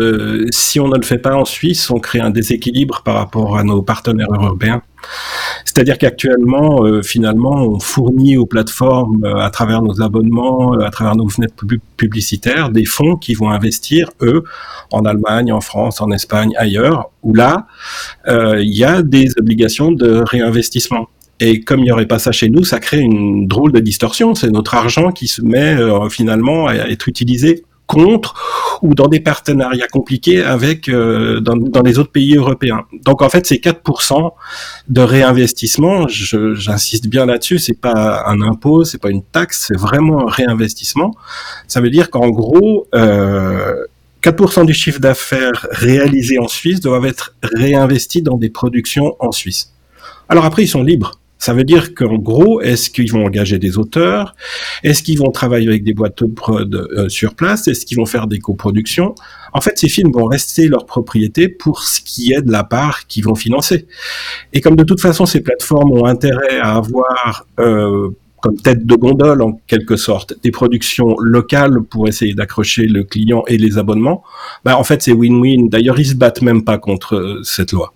si 0.52 0.80
on 0.80 0.90
ne 0.90 0.98
le 0.98 1.04
fait 1.04 1.18
pas 1.18 1.36
en 1.36 1.46
Suisse, 1.46 1.90
on 1.90 2.00
crée 2.00 2.20
un 2.20 2.32
déséquilibre 2.32 3.02
par 3.04 3.16
rapport 3.16 3.58
à 3.58 3.64
nos 3.64 3.82
partenaires 3.82 4.28
européens. 4.32 4.82
C'est-à-dire 5.66 5.98
qu'actuellement, 5.98 6.84
euh, 6.84 7.02
finalement, 7.02 7.56
on 7.56 7.80
fournit 7.80 8.38
aux 8.38 8.46
plateformes, 8.46 9.24
euh, 9.24 9.36
à 9.36 9.50
travers 9.50 9.82
nos 9.82 10.02
abonnements, 10.02 10.74
euh, 10.74 10.86
à 10.86 10.90
travers 10.90 11.16
nos 11.16 11.30
fenêtres 11.30 11.54
publicitaires, 11.98 12.70
des 12.70 12.86
fonds 12.86 13.16
qui 13.16 13.34
vont 13.34 13.50
investir, 13.50 14.10
eux, 14.22 14.44
en 14.92 15.06
Allemagne, 15.06 15.52
en 15.52 15.62
France, 15.62 16.02
en 16.02 16.12
Espagne, 16.12 16.54
ailleurs, 16.58 17.12
où 17.24 17.34
là, 17.34 17.68
il 18.28 18.74
y 18.74 18.84
a 18.84 19.02
des 19.02 19.30
obligations 19.38 19.92
de 19.92 20.24
réinvestissement. 20.26 21.08
Et 21.40 21.62
comme 21.62 21.80
il 21.82 21.84
n'y 21.84 21.92
aurait 21.92 22.08
pas 22.08 22.20
ça 22.20 22.32
chez 22.32 22.50
nous, 22.50 22.64
ça 22.64 22.80
crée 22.80 23.00
une 23.00 23.48
drôle 23.48 23.72
de 23.72 23.80
distorsion. 23.80 24.36
C'est 24.36 24.50
notre 24.50 24.76
argent 24.76 25.12
qui 25.12 25.28
se 25.28 25.42
met 25.42 25.78
finalement 26.10 26.68
à 26.68 26.76
être 26.76 27.08
utilisé 27.08 27.64
contre 27.88 28.80
ou 28.84 28.94
dans 28.94 29.08
des 29.08 29.20
partenariats 29.20 29.88
compliqués 29.88 30.44
avec 30.44 30.88
euh, 30.90 31.40
dans, 31.40 31.56
dans, 31.56 31.82
les 31.82 31.98
autres 31.98 32.12
pays 32.12 32.36
européens. 32.36 32.86
Donc 33.04 33.22
en 33.22 33.30
fait, 33.30 33.48
ces 33.48 33.56
4% 33.56 34.32
de 34.90 35.02
réinvestissement, 35.02 36.08
j'insiste 36.08 37.08
bien 37.08 37.26
là-dessus, 37.26 37.58
c'est 37.58 37.80
pas 37.80 38.24
un 38.28 38.42
impôt, 38.42 38.84
c'est 38.84 39.00
pas 39.00 39.10
une 39.10 39.24
taxe, 39.24 39.68
c'est 39.68 39.78
vraiment 39.78 40.28
un 40.28 40.32
réinvestissement. 40.32 41.16
Ça 41.68 41.82
veut 41.82 41.90
dire 41.90 42.12
qu'en 42.12 42.30
gros, 42.30 42.88
euh, 42.94 43.86
4% 44.22 44.66
du 44.66 44.74
chiffre 44.74 45.00
d'affaires 45.00 45.66
réalisé 45.72 46.38
en 46.38 46.48
Suisse 46.48 46.82
doivent 46.82 47.06
être 47.06 47.36
réinvestis 47.42 48.22
dans 48.22 48.38
des 48.38 48.50
productions 48.50 49.16
en 49.20 49.32
Suisse. 49.32 49.74
Alors 50.30 50.46
après, 50.46 50.64
ils 50.64 50.68
sont 50.68 50.84
libres 50.84 51.20
ça 51.40 51.54
veut 51.54 51.64
dire 51.64 51.94
qu'en 51.94 52.18
gros, 52.18 52.62
est-ce 52.62 52.90
qu'ils 52.90 53.12
vont 53.12 53.26
engager 53.26 53.60
des 53.60 53.78
auteurs? 53.78 54.36
Est-ce 54.84 55.04
qu'ils 55.04 55.20
vont 55.20 55.32
travailler 55.32 55.68
avec 55.68 55.84
des 55.84 55.94
boîtes 55.94 56.24
de 56.24 56.28
prod 56.28 56.74
euh, 56.74 57.10
sur 57.10 57.36
place? 57.36 57.68
Est-ce 57.68 57.86
qu'ils 57.86 57.98
vont 57.98 58.06
faire 58.06 58.28
des 58.28 58.40
coproductions? 58.40 59.14
En 59.54 59.62
fait, 59.62 59.78
ces 59.78 59.90
films 59.90 60.12
vont 60.12 60.26
rester 60.26 60.68
leur 60.68 60.86
propriété 60.86 61.48
pour 61.48 61.84
ce 61.84 62.02
qui 62.02 62.34
est 62.34 62.42
de 62.42 62.52
la 62.52 62.64
part 62.64 63.08
qu'ils 63.08 63.24
vont 63.24 63.36
financer. 63.36 63.88
Et 64.54 64.62
comme 64.62 64.76
de 64.76 64.84
toute 64.84 65.02
façon, 65.02 65.26
ces 65.26 65.42
plateformes 65.42 65.92
ont 65.92 66.06
intérêt 66.06 66.60
à 66.60 66.76
avoir 66.76 67.46
euh, 67.60 68.10
comme 68.42 68.58
tête 68.58 68.86
de 68.86 68.96
gondole 68.96 69.42
en 69.42 69.60
quelque 69.68 69.96
sorte 69.96 70.34
des 70.44 70.52
productions 70.52 71.16
locales 71.20 71.82
pour 71.82 72.08
essayer 72.08 72.34
d'accrocher 72.34 72.86
le 72.86 73.04
client 73.04 73.44
et 73.48 73.58
les 73.58 73.78
abonnements, 73.78 74.24
bah 74.64 74.78
en 74.78 74.84
fait 74.84 75.02
c'est 75.02 75.14
win-win. 75.14 75.70
D'ailleurs, 75.70 76.00
ils 76.00 76.08
se 76.08 76.16
battent 76.16 76.42
même 76.42 76.64
pas 76.64 76.78
contre 76.78 77.16
euh, 77.16 77.44
cette 77.44 77.72
loi. 77.72 77.94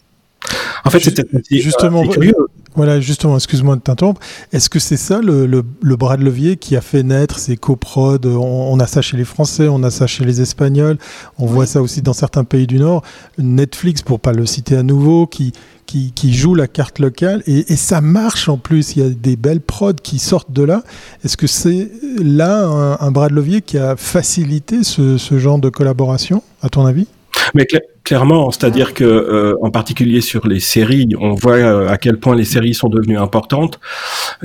En 0.85 0.89
fait, 0.89 0.99
c'était 0.99 1.25
justement 1.51 2.07
curieux. 2.07 2.33
Voilà, 2.75 3.01
justement, 3.01 3.35
excuse-moi 3.35 3.75
de 3.75 3.81
t'interrompre. 3.81 4.21
Est-ce 4.53 4.69
que 4.69 4.79
c'est 4.79 4.97
ça 4.97 5.19
le, 5.21 5.45
le, 5.45 5.95
bras 5.97 6.15
de 6.15 6.23
levier 6.23 6.55
qui 6.55 6.77
a 6.77 6.81
fait 6.81 7.03
naître 7.03 7.37
ces 7.37 7.57
coprods 7.57 8.19
on, 8.23 8.37
on, 8.71 8.79
a 8.79 8.87
ça 8.87 9.01
chez 9.01 9.17
les 9.17 9.25
Français, 9.25 9.67
on 9.67 9.83
a 9.83 9.91
ça 9.91 10.07
chez 10.07 10.23
les 10.23 10.39
Espagnols, 10.39 10.97
on 11.37 11.45
voit 11.45 11.65
ça 11.65 11.81
aussi 11.81 12.01
dans 12.01 12.13
certains 12.13 12.45
pays 12.45 12.67
du 12.67 12.79
Nord. 12.79 13.03
Netflix, 13.37 14.01
pour 14.01 14.21
pas 14.21 14.31
le 14.31 14.45
citer 14.45 14.77
à 14.77 14.83
nouveau, 14.83 15.27
qui, 15.27 15.51
qui, 15.85 16.13
qui 16.13 16.33
joue 16.33 16.55
la 16.55 16.67
carte 16.67 16.99
locale 16.99 17.43
et, 17.45 17.73
et, 17.73 17.75
ça 17.75 17.99
marche 17.99 18.47
en 18.47 18.57
plus. 18.57 18.95
Il 18.95 19.03
y 19.03 19.05
a 19.05 19.09
des 19.09 19.35
belles 19.35 19.61
prods 19.61 19.93
qui 20.01 20.17
sortent 20.17 20.53
de 20.53 20.63
là. 20.63 20.83
Est-ce 21.25 21.35
que 21.35 21.47
c'est 21.47 21.91
là 22.23 22.65
un, 22.65 22.97
un, 23.05 23.11
bras 23.11 23.27
de 23.27 23.33
levier 23.33 23.61
qui 23.61 23.77
a 23.77 23.97
facilité 23.97 24.83
ce, 24.83 25.17
ce 25.17 25.37
genre 25.37 25.59
de 25.59 25.67
collaboration, 25.67 26.41
à 26.61 26.69
ton 26.69 26.85
avis? 26.85 27.07
Mais 27.53 27.67
Clairement, 28.03 28.49
c'est-à-dire 28.49 28.95
que 28.95 29.03
euh, 29.03 29.55
en 29.61 29.69
particulier 29.69 30.21
sur 30.21 30.47
les 30.47 30.59
séries, 30.59 31.09
on 31.19 31.35
voit 31.35 31.53
euh, 31.53 31.87
à 31.87 31.97
quel 31.97 32.17
point 32.17 32.35
les 32.35 32.45
séries 32.45 32.73
sont 32.73 32.89
devenues 32.89 33.17
importantes, 33.17 33.79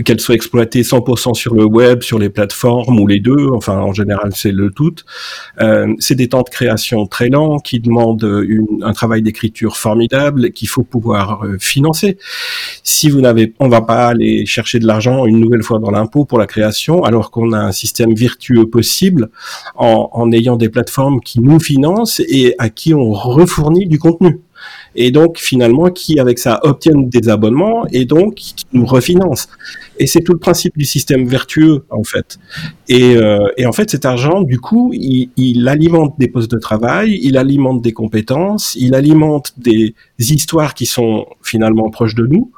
qu'elles 0.05 0.21
soient 0.21 0.35
exploitées 0.35 0.83
100% 0.83 1.33
sur 1.33 1.55
le 1.55 1.65
web, 1.65 2.03
sur 2.03 2.19
les 2.19 2.29
plateformes 2.29 3.01
ou 3.01 3.07
les 3.07 3.19
deux. 3.19 3.49
Enfin, 3.55 3.79
en 3.79 3.95
général, 3.95 4.33
c'est 4.35 4.53
le 4.53 4.71
tout. 4.71 4.95
Euh, 5.61 5.93
c'est 5.99 6.15
des 6.15 6.29
temps 6.29 6.43
de 6.43 6.51
création 6.51 7.07
très 7.07 7.31
lents 7.31 7.59
qui 7.59 7.81
demandent 7.81 8.45
une, 8.47 8.83
un 8.83 8.93
travail 8.93 9.23
d'écriture 9.23 9.79
formidable 9.79 10.53
qu'il 10.53 10.69
faut 10.69 10.85
pouvoir 10.85 11.43
euh, 11.43 11.57
financer. 11.59 12.19
Si 12.83 13.09
vous 13.09 13.23
n'avez, 13.23 13.55
on 13.59 13.69
va 13.69 13.81
pas 13.81 14.09
aller 14.09 14.45
chercher 14.45 14.81
de 14.81 14.87
l'argent 14.87 15.25
une 15.25 15.41
nouvelle 15.41 15.63
fois 15.63 15.79
dans 15.79 15.91
l'impôt 15.91 16.27
pour 16.27 16.39
la 16.39 16.47
création, 16.47 17.05
alors 17.05 17.31
qu'on 17.31 17.53
a 17.53 17.59
un 17.59 17.73
système 17.73 18.13
virtueux 18.13 18.69
possible 18.69 19.31
en, 19.77 20.11
en 20.13 20.31
ayant 20.33 20.57
des 20.57 20.69
plateformes 20.69 21.21
qui 21.23 21.41
nous 21.41 21.59
financent 21.59 22.21
et 22.29 22.55
à 22.59 22.69
qui 22.69 22.93
on 22.93 23.13
fournit 23.47 23.87
du 23.87 23.99
contenu. 23.99 24.41
Et 24.95 25.11
donc, 25.11 25.39
finalement, 25.39 25.91
qui, 25.91 26.19
avec 26.19 26.39
ça, 26.39 26.61
obtiennent 26.63 27.09
des 27.09 27.29
abonnements 27.29 27.87
et 27.93 28.07
donc 28.07 28.37
qui 28.37 28.65
nous 28.73 28.87
refinancent. 28.87 29.49
Et 29.99 30.07
c'est 30.07 30.21
tout 30.21 30.33
le 30.33 30.39
principe 30.39 30.77
du 30.77 30.85
système 30.85 31.27
vertueux, 31.27 31.85
en 31.91 32.03
fait. 32.03 32.39
Et, 32.89 33.17
euh, 33.17 33.47
et 33.59 33.67
en 33.67 33.73
fait, 33.73 33.91
cet 33.91 34.07
argent, 34.07 34.43
du 34.43 34.59
coup, 34.59 34.93
il, 34.95 35.31
il, 35.37 35.69
alimente 35.69 36.15
des 36.19 36.29
postes 36.29 36.51
de 36.51 36.59
travail, 36.59 37.19
il 37.23 37.37
alimente 37.37 37.83
des 37.83 37.93
compétences, 37.93 38.75
il 38.75 38.95
alimente 38.95 39.53
des 39.59 39.95
histoires 40.19 40.75
qui 40.75 40.87
sont 40.87 41.27
finalement 41.43 41.91
proches 41.91 42.15
de 42.15 42.27
nous 42.27 42.51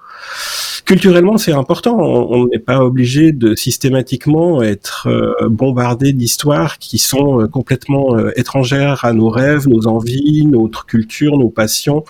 culturellement, 0.89 1.37
c'est 1.37 1.53
important. 1.53 1.99
On 1.99 2.47
n'est 2.47 2.59
pas 2.59 2.81
obligé 2.83 3.33
de 3.33 3.55
systématiquement 3.55 4.63
être 4.63 5.07
euh, 5.07 5.51
bombardé 5.51 6.15
d'histoires 6.15 6.79
qui 6.79 6.97
sont 6.97 7.43
euh, 7.43 7.47
complètement 7.47 8.17
euh, 8.17 8.31
étrangères 8.37 9.05
à 9.05 9.13
nos 9.13 9.29
rêves, 9.29 9.69
nos 9.69 9.87
envies, 9.87 10.47
notre 10.47 10.87
culture, 10.87 11.37
nos 11.37 11.51
passions, 11.51 12.05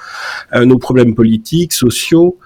nos 0.55 0.79
problèmes 0.79 1.17
politiques, 1.17 1.73
sociaux. 1.73 2.39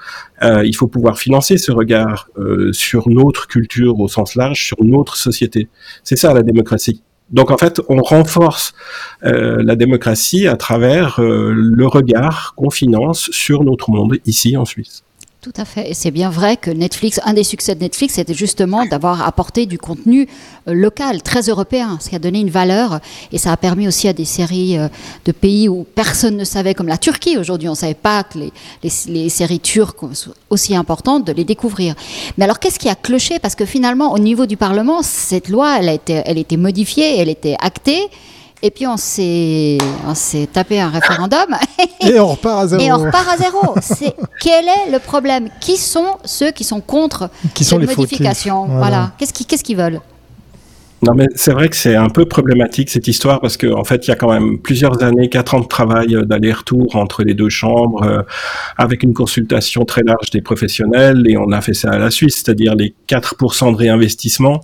il 0.43 0.75
faut 0.75 0.89
pouvoir 0.89 1.19
financer 1.19 1.59
ce 1.59 1.71
regard 1.71 2.29
sur 2.73 3.09
notre 3.09 3.47
culture 3.47 3.99
au 4.01 4.09
sens 4.09 4.35
large, 4.35 4.65
sur 4.65 4.83
notre 4.83 5.17
société. 5.17 5.69
C'est 6.03 6.17
ça 6.17 6.33
la 6.33 6.43
démocratie. 6.43 7.03
Donc 7.31 7.51
en 7.51 7.59
fait, 7.59 7.81
on 7.89 8.01
renforce 8.03 8.75
la 9.23 9.77
démocratie 9.77 10.47
à 10.49 10.57
travers 10.57 11.21
le 11.21 11.87
regard 11.87 12.55
qu'on 12.57 12.71
finance 12.71 13.31
sur 13.31 13.65
notre 13.65 13.91
monde 13.91 14.19
ici 14.27 14.57
en 14.57 14.65
Suisse. 14.65 15.05
Tout 15.43 15.53
à 15.57 15.65
fait. 15.65 15.91
Et 15.91 15.95
c'est 15.95 16.13
bien 16.13 16.31
vrai 16.31 16.57
que 16.57 16.71
Netflix, 16.71 17.19
un 17.25 17.33
des 17.33 17.43
succès 17.43 17.75
de 17.75 17.81
Netflix, 17.81 18.15
c'était 18.15 18.33
justement 18.33 18.87
d'avoir 18.87 19.27
apporté 19.27 19.67
du 19.67 19.77
contenu 19.77 20.29
euh, 20.69 20.73
local, 20.73 21.21
très 21.21 21.41
européen, 21.41 21.99
ce 22.01 22.11
qui 22.11 22.15
a 22.15 22.21
donné 22.21 22.39
une 22.39 22.49
valeur. 22.49 23.01
Et 23.33 23.39
ça 23.39 23.51
a 23.51 23.57
permis 23.57 23.89
aussi 23.89 24.07
à 24.07 24.13
des 24.13 24.25
séries 24.25 24.79
euh, 24.79 24.87
de 25.25 25.33
pays 25.33 25.69
où 25.69 25.85
personne 25.97 26.37
ne 26.37 26.45
savait, 26.45 26.75
comme 26.75 26.87
la 26.87 26.97
Turquie 26.97 27.39
aujourd'hui, 27.39 27.67
on 27.67 27.73
ne 27.73 27.77
savait 27.77 27.95
pas 27.95 28.23
que 28.23 28.39
les, 28.85 29.29
séries 29.31 29.59
turques 29.59 30.15
sont 30.15 30.31
aussi 30.49 30.77
importantes, 30.77 31.27
de 31.27 31.33
les 31.33 31.43
découvrir. 31.43 31.97
Mais 32.39 32.45
alors, 32.45 32.61
qu'est-ce 32.61 32.79
qui 32.79 32.89
a 32.89 32.95
cloché? 32.95 33.41
Parce 33.41 33.57
que 33.57 33.65
finalement, 33.65 34.13
au 34.13 34.21
niveau 34.21 34.47
du 34.47 34.57
Parlement, 34.57 35.03
cette 35.03 35.49
loi, 35.49 35.81
elle 35.81 35.89
a 35.89 35.95
été, 35.95 36.23
elle 36.25 36.37
a 36.37 36.41
été 36.41 36.57
modifiée, 36.57 37.19
elle 37.19 37.29
était 37.29 37.57
actée. 37.61 38.09
Et 38.65 38.71
puis 38.71 38.87
on 38.87 38.97
s'est, 38.97 39.79
on 40.07 40.15
s'est 40.15 40.49
tapé 40.53 40.81
un 40.81 40.89
référendum. 40.89 41.57
Et 42.01 42.21
on 42.21 42.29
repart 42.29 42.61
à 42.61 42.67
zéro. 42.69 42.83
Et 42.83 42.93
on 42.93 42.99
repart 42.99 43.29
à 43.29 43.37
zéro. 43.37 43.75
C'est, 43.83 44.15
quel 44.41 44.69
est 44.69 44.91
le 44.91 45.01
problème? 45.01 45.49
Qui 45.61 45.77
sont 45.77 46.17
ceux 46.25 46.53
qui 46.53 46.63
sont 46.63 46.81
contre 46.81 47.29
qui 47.55 47.65
cette 47.65 47.81
sont 47.81 47.85
modification? 47.85 48.67
Voilà. 48.67 49.13
Qu'est-ce 49.19 49.33
qu'ils, 49.33 49.47
qu'est-ce 49.47 49.65
qu'ils 49.65 49.77
veulent? 49.77 50.01
Non, 51.05 51.15
mais 51.17 51.27
c'est 51.35 51.53
vrai 51.53 51.69
que 51.69 51.75
c'est 51.75 51.97
un 51.97 52.09
peu 52.09 52.27
problématique 52.27 52.89
cette 52.89 53.09
histoire 53.09 53.41
parce 53.41 53.57
qu'en 53.57 53.81
en 53.81 53.83
fait, 53.83 54.07
il 54.07 54.11
y 54.11 54.13
a 54.13 54.17
quand 54.17 54.33
même 54.33 54.61
plusieurs 54.61 55.03
années, 55.03 55.29
quatre 55.29 55.55
ans 55.57 55.61
de 55.61 55.67
travail 55.67 56.15
euh, 56.15 56.25
d'aller-retour 56.25 56.95
entre 56.95 57.25
les 57.25 57.35
deux 57.35 57.49
chambres, 57.49 58.05
euh, 58.05 58.23
avec 58.79 59.03
une 59.03 59.13
consultation 59.13 59.85
très 59.85 60.03
large 60.03 60.31
des 60.31 60.43
professionnels, 60.43 61.25
et 61.27 61.37
on 61.37 61.51
a 61.51 61.61
fait 61.61 61.75
ça 61.75 61.91
à 61.91 61.99
la 61.99 62.13
Suisse, 62.13 62.37
c'est-à-dire 62.37 62.77
les 62.77 62.95
4% 63.09 63.73
de 63.73 63.77
réinvestissement 63.77 64.61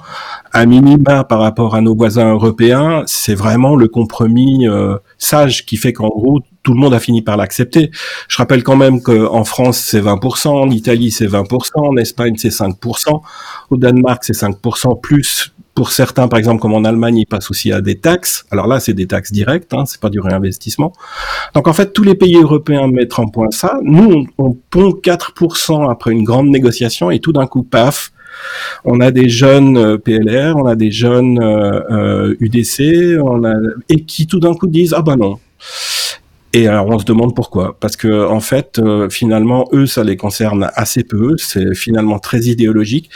à 0.53 0.65
minima 0.65 1.25
par 1.25 1.41
rapport 1.41 1.75
à 1.75 1.81
nos 1.81 1.97
voisins 1.97 2.33
européens, 2.33 3.03
c'est 3.07 3.35
vraiment 3.35 3.75
le 3.75 3.89
compromis 3.89 4.69
euh, 4.69 4.97
sage 5.19 5.67
qui 5.67 5.77
fait 5.77 5.93
qu'en 5.93 6.09
gros 6.09 6.41
tout 6.63 6.73
le 6.73 6.81
monde 6.81 6.95
a 6.95 7.01
fini 7.01 7.23
par 7.23 7.37
l'accepter. 7.37 7.91
Je 8.29 8.37
rappelle 8.37 8.63
quand 8.63 8.77
même 8.77 9.03
qu'en 9.03 9.43
France 9.43 9.79
c'est 9.79 10.01
20%, 10.01 10.49
en 10.49 10.71
Italie 10.71 11.11
c'est 11.11 11.27
20%, 11.27 11.81
en 11.81 11.97
Espagne 11.97 12.35
c'est 12.37 12.51
5%, 12.51 13.23
au 13.71 13.77
Danemark 13.77 14.23
c'est 14.23 14.37
5% 14.37 15.01
plus 15.01 15.53
Pour 15.79 15.93
certains, 15.93 16.27
par 16.27 16.41
exemple, 16.41 16.61
comme 16.61 16.75
en 16.75 16.83
Allemagne, 16.83 17.19
ils 17.19 17.25
passent 17.25 17.53
aussi 17.53 17.71
à 17.71 17.81
des 17.81 18.01
taxes. 18.01 18.45
Alors 18.51 18.67
là, 18.67 18.81
c'est 18.81 18.95
des 18.95 19.07
taxes 19.07 19.31
directes, 19.31 19.73
hein, 19.73 19.85
c'est 19.87 20.01
pas 20.01 20.11
du 20.11 20.19
réinvestissement. 20.19 20.93
Donc 21.55 21.69
en 21.69 21.73
fait, 21.73 21.93
tous 21.93 22.03
les 22.03 22.17
pays 22.17 22.35
européens 22.35 22.89
mettent 22.89 23.17
en 23.21 23.29
point 23.29 23.47
ça. 23.53 23.79
Nous, 23.85 24.27
on, 24.39 24.45
on 24.45 24.57
pond 24.71 24.91
4% 24.91 25.89
après 25.89 26.11
une 26.11 26.25
grande 26.25 26.49
négociation 26.49 27.13
et 27.13 27.21
tout 27.21 27.33
d'un 27.33 27.47
coup, 27.47 27.63
paf, 27.63 28.11
on 28.85 28.99
a 28.99 29.13
des 29.13 29.29
jeunes 29.29 29.77
euh, 29.77 29.99
PLR, 29.99 30.57
on 30.57 30.67
a 30.67 30.75
des 30.75 30.91
jeunes 30.91 31.39
euh, 31.41 32.35
UDC, 32.41 32.81
euh, 32.81 33.45
a, 33.45 33.55
et 33.89 34.03
qui 34.03 34.27
tout 34.27 34.41
d'un 34.41 34.55
coup 34.55 34.67
disent 34.67 34.95
ah 34.97 35.03
ben 35.03 35.15
non. 35.15 35.39
Et 36.55 36.67
alors 36.67 36.89
on 36.89 36.99
se 36.99 37.05
demande 37.05 37.37
pourquoi, 37.37 37.77
parce 37.79 37.95
que 37.95 38.27
en 38.27 38.41
fait 38.41 38.81
finalement 39.11 39.69
eux 39.73 39.87
ça 39.87 40.03
les 40.03 40.17
concerne 40.17 40.73
assez 40.75 41.05
peu, 41.05 41.37
c'est 41.37 41.73
finalement 41.77 42.19
très 42.19 42.41
idéologique. 42.47 43.11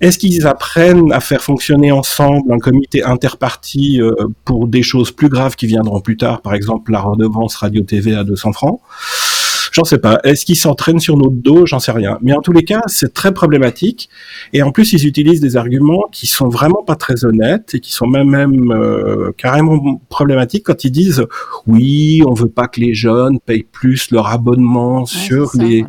Est-ce 0.00 0.18
qu'ils 0.18 0.46
apprennent 0.46 1.12
à 1.12 1.20
faire 1.20 1.42
fonctionner 1.42 1.92
ensemble 1.92 2.52
un 2.52 2.58
comité 2.58 3.02
interparti 3.02 4.00
pour 4.44 4.66
des 4.66 4.82
choses 4.82 5.10
plus 5.12 5.28
graves 5.28 5.56
qui 5.56 5.66
viendront 5.66 6.00
plus 6.00 6.16
tard, 6.16 6.40
par 6.40 6.54
exemple 6.54 6.92
la 6.92 7.00
redevance 7.00 7.56
radio-TV 7.56 8.14
à 8.14 8.24
200 8.24 8.52
francs? 8.52 8.80
J'en 9.72 9.84
sais 9.84 9.98
pas. 9.98 10.18
Est-ce 10.24 10.44
qu'ils 10.44 10.56
s'entraînent 10.56 11.00
sur 11.00 11.16
notre 11.16 11.36
dos? 11.36 11.66
J'en 11.66 11.78
sais 11.78 11.92
rien. 11.92 12.18
Mais 12.22 12.32
en 12.32 12.40
tous 12.40 12.52
les 12.52 12.64
cas, 12.64 12.82
c'est 12.86 13.14
très 13.14 13.32
problématique. 13.32 14.08
Et 14.52 14.62
en 14.62 14.72
plus, 14.72 14.92
ils 14.92 15.06
utilisent 15.06 15.40
des 15.40 15.56
arguments 15.56 16.08
qui 16.10 16.26
sont 16.26 16.48
vraiment 16.48 16.82
pas 16.82 16.96
très 16.96 17.24
honnêtes 17.24 17.74
et 17.74 17.80
qui 17.80 17.92
sont 17.92 18.06
même, 18.06 18.28
même 18.28 18.72
euh, 18.72 19.30
carrément 19.36 20.00
problématiques 20.08 20.64
quand 20.66 20.84
ils 20.84 20.90
disent 20.90 21.24
oui, 21.66 22.22
on 22.26 22.34
veut 22.34 22.48
pas 22.48 22.66
que 22.66 22.80
les 22.80 22.94
jeunes 22.94 23.38
payent 23.40 23.66
plus 23.70 24.10
leur 24.10 24.26
abonnement 24.26 25.06
sur 25.06 25.52
les. 25.54 25.84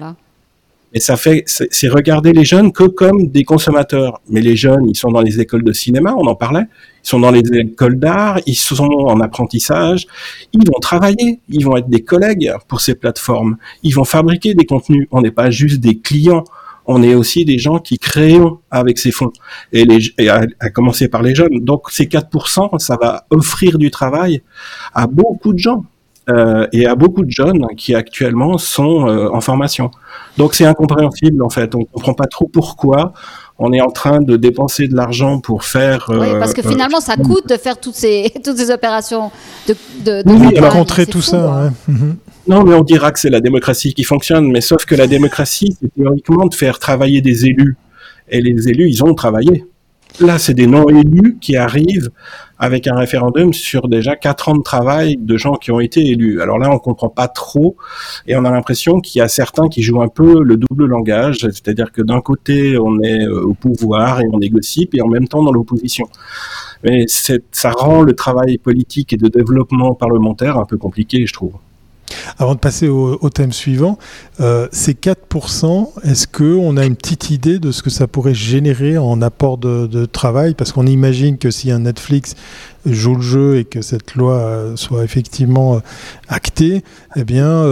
Et 0.93 0.99
ça 0.99 1.15
fait, 1.15 1.43
c'est 1.45 1.88
regarder 1.88 2.34
les 2.34 2.43
jeunes 2.43 2.73
que 2.73 2.84
comme 2.84 3.27
des 3.27 3.45
consommateurs. 3.45 4.19
Mais 4.30 4.41
les 4.41 4.58
jeunes, 4.58 4.89
ils 4.89 4.97
sont 4.97 5.12
dans 5.12 5.21
les 5.21 5.39
écoles 5.39 5.63
de 5.63 5.71
cinéma, 5.71 6.13
on 6.17 6.27
en 6.27 6.36
parlait. 6.36 6.65
Ils 7.04 7.08
sont 7.08 7.19
dans 7.19 7.32
les 7.32 7.43
écoles 7.54 7.97
d'art, 7.97 8.39
ils 8.45 8.56
sont 8.56 8.84
en 8.84 9.19
apprentissage. 9.21 10.06
Ils 10.51 10.65
vont 10.67 10.80
travailler, 10.82 11.39
ils 11.47 11.65
vont 11.65 11.77
être 11.77 11.89
des 11.89 12.04
collègues 12.04 12.51
pour 12.67 12.82
ces 12.82 12.95
plateformes. 12.95 13.58
Ils 13.84 13.95
vont 13.95 14.04
fabriquer 14.04 14.54
des 14.54 14.65
contenus. 14.65 15.08
On 15.12 15.21
n'est 15.21 15.32
pas 15.32 15.49
juste 15.49 15.80
des 15.80 15.97
clients. 15.97 16.43
On 16.86 17.04
est 17.04 17.13
aussi 17.13 17.45
des 17.45 17.58
gens 17.58 17.80
qui 17.80 17.97
créons 17.97 18.60
avec 18.69 18.97
ces 18.97 19.12
fonds. 19.12 19.32
Et, 19.71 19.86
les, 19.86 20.13
et 20.17 20.30
à, 20.30 20.45
commencer 20.73 21.08
par 21.08 21.21
les 21.21 21.36
jeunes. 21.36 21.60
Donc 21.62 21.89
ces 21.89 22.06
4%, 22.06 22.80
ça 22.80 22.97
va 23.01 23.25
offrir 23.30 23.77
du 23.77 23.91
travail 23.91 24.41
à 24.93 25.08
beaucoup 25.08 25.54
de 25.54 25.60
gens. 25.60 25.86
Euh, 26.32 26.67
et 26.72 26.86
à 26.86 26.96
beaucoup 26.96 27.24
de 27.24 27.32
jeunes 27.32 27.65
qui 27.76 27.96
actuellement 27.96 28.58
sont 28.58 29.08
euh, 29.08 29.30
en 29.34 29.41
formation. 29.41 29.91
Donc 30.38 30.54
c'est 30.54 30.65
incompréhensible 30.65 31.44
en 31.44 31.50
fait. 31.50 31.74
On 31.76 31.84
comprend 31.84 32.13
pas 32.13 32.28
trop 32.28 32.48
pourquoi 32.48 33.13
on 33.58 33.74
est 33.74 33.82
en 33.82 33.91
train 33.91 34.22
de 34.22 34.38
dépenser 34.38 34.88
de 34.88 34.96
l'argent 34.96 35.39
pour 35.39 35.63
faire. 35.63 36.10
oui, 36.10 36.28
parce 36.39 36.54
que 36.54 36.65
euh, 36.65 36.70
finalement, 36.70 37.00
ça 37.00 37.15
coûte 37.17 37.50
de 37.50 37.58
faire 37.58 37.80
toutes 37.80 37.96
ces 37.96 38.32
toutes 38.44 38.58
ces 38.58 38.72
opérations 38.72 39.32
de 39.67 39.76
de, 40.06 40.22
de 40.24 40.32
oui, 40.32 40.70
contrer 40.72 41.06
tout 41.06 41.22
ça. 41.22 41.72
Mhm. 41.88 42.15
Non, 42.48 42.63
mais 42.63 42.74
on 42.74 42.82
dira 42.84 43.12
que 43.12 43.20
c'est 43.20 43.30
la 43.30 43.41
démocratie 43.41 43.94
qui 43.94 44.04
fonctionne, 44.04 44.52
mais 44.52 44.62
sauf 44.62 44.86
que 44.86 44.96
la 44.96 45.08
démocratie, 45.08 45.76
c'est 45.80 45.94
théoriquement 45.94 46.48
de 46.48 46.56
faire 46.56 46.80
travailler 46.80 47.22
des 47.22 47.46
élus. 47.46 47.78
Et 48.30 48.41
les 48.41 48.70
élus, 48.70 48.89
ils 48.89 49.04
ont 49.04 49.13
travaillé. 49.13 49.65
Là, 50.19 50.38
c'est 50.38 50.54
des 50.54 50.67
non-élus 50.67 51.38
qui 51.39 51.56
arrivent 51.56 52.10
avec 52.60 52.86
un 52.86 52.95
référendum 52.95 53.54
sur 53.54 53.88
déjà 53.88 54.15
quatre 54.15 54.50
ans 54.50 54.56
de 54.56 54.62
travail 54.62 55.17
de 55.17 55.36
gens 55.36 55.56
qui 55.56 55.71
ont 55.71 55.80
été 55.80 56.06
élus. 56.06 56.41
Alors 56.41 56.60
là, 56.60 56.69
on 56.71 56.78
comprend 56.78 57.10
pas 57.10 57.28
trop 57.28 57.76
et 58.28 58.36
on 58.36 58.45
a 58.45 58.52
l'impression 58.52 59.00
qu'il 59.00 59.19
y 59.19 59.21
a 59.24 59.28
certains 59.28 59.67
qui 59.67 59.82
jouent 59.82 60.04
un 60.04 60.10
peu 60.10 60.43
le 60.43 60.58
double 60.58 60.86
langage, 60.86 61.39
c'est-à-dire 61.39 61.91
que 61.91 62.04
d'un 62.04 62.21
côté, 62.21 62.78
on 62.78 63.02
est 63.02 63.26
euh, 63.26 63.45
au 63.45 63.54
pouvoir 63.56 64.21
et 64.21 64.26
on 64.32 64.38
négocie, 64.38 64.88
et 64.93 65.02
en 65.02 65.08
même 65.08 65.28
temps 65.28 65.41
dans 65.41 65.52
l'opposition. 65.52 66.08
Mais 66.84 67.06
ça 67.08 67.71
rend 67.71 68.02
le 68.04 68.13
travail 68.13 68.58
politique 68.60 69.13
et 69.13 69.17
de 69.17 69.28
développement 69.28 69.95
parlementaire 69.95 70.58
un 70.58 70.65
peu 70.65 70.78
compliqué, 70.78 71.26
je 71.26 71.34
trouve. 71.34 71.54
Avant 72.38 72.56
de 72.56 72.60
passer 72.60 72.88
au, 72.88 73.30
thème 73.30 73.52
suivant, 73.52 73.97
euh, 74.39 74.67
ces 74.71 74.93
4%, 74.93 75.89
est-ce 76.04 76.28
qu'on 76.28 76.78
a 76.78 76.86
une 76.86 76.95
petite 76.95 77.30
idée 77.30 77.60
de 77.60 77.71
ce 77.71 77.82
que 77.82 77.89
ça 77.89 78.08
pourrait 78.08 78.34
générer 78.34 78.97
en 78.97 79.21
apport 79.21 79.58
de, 79.58 80.06
travail? 80.06 80.54
Parce 80.56 80.71
qu'on 80.71 80.88
imagine 80.88 81.38
que 81.38 81.52
si 81.52 81.71
un 81.71 81.80
Netflix 81.80 82.36
joue 82.86 83.15
le 83.15 83.21
jeu 83.21 83.58
et 83.58 83.65
que 83.65 83.82
cette 83.82 84.15
loi 84.15 84.34
euh, 84.34 84.76
soit 84.76 85.04
effectivement 85.04 85.76
euh, 85.76 85.80
actée, 86.28 86.84
eh 87.15 87.24
bien, 87.24 87.65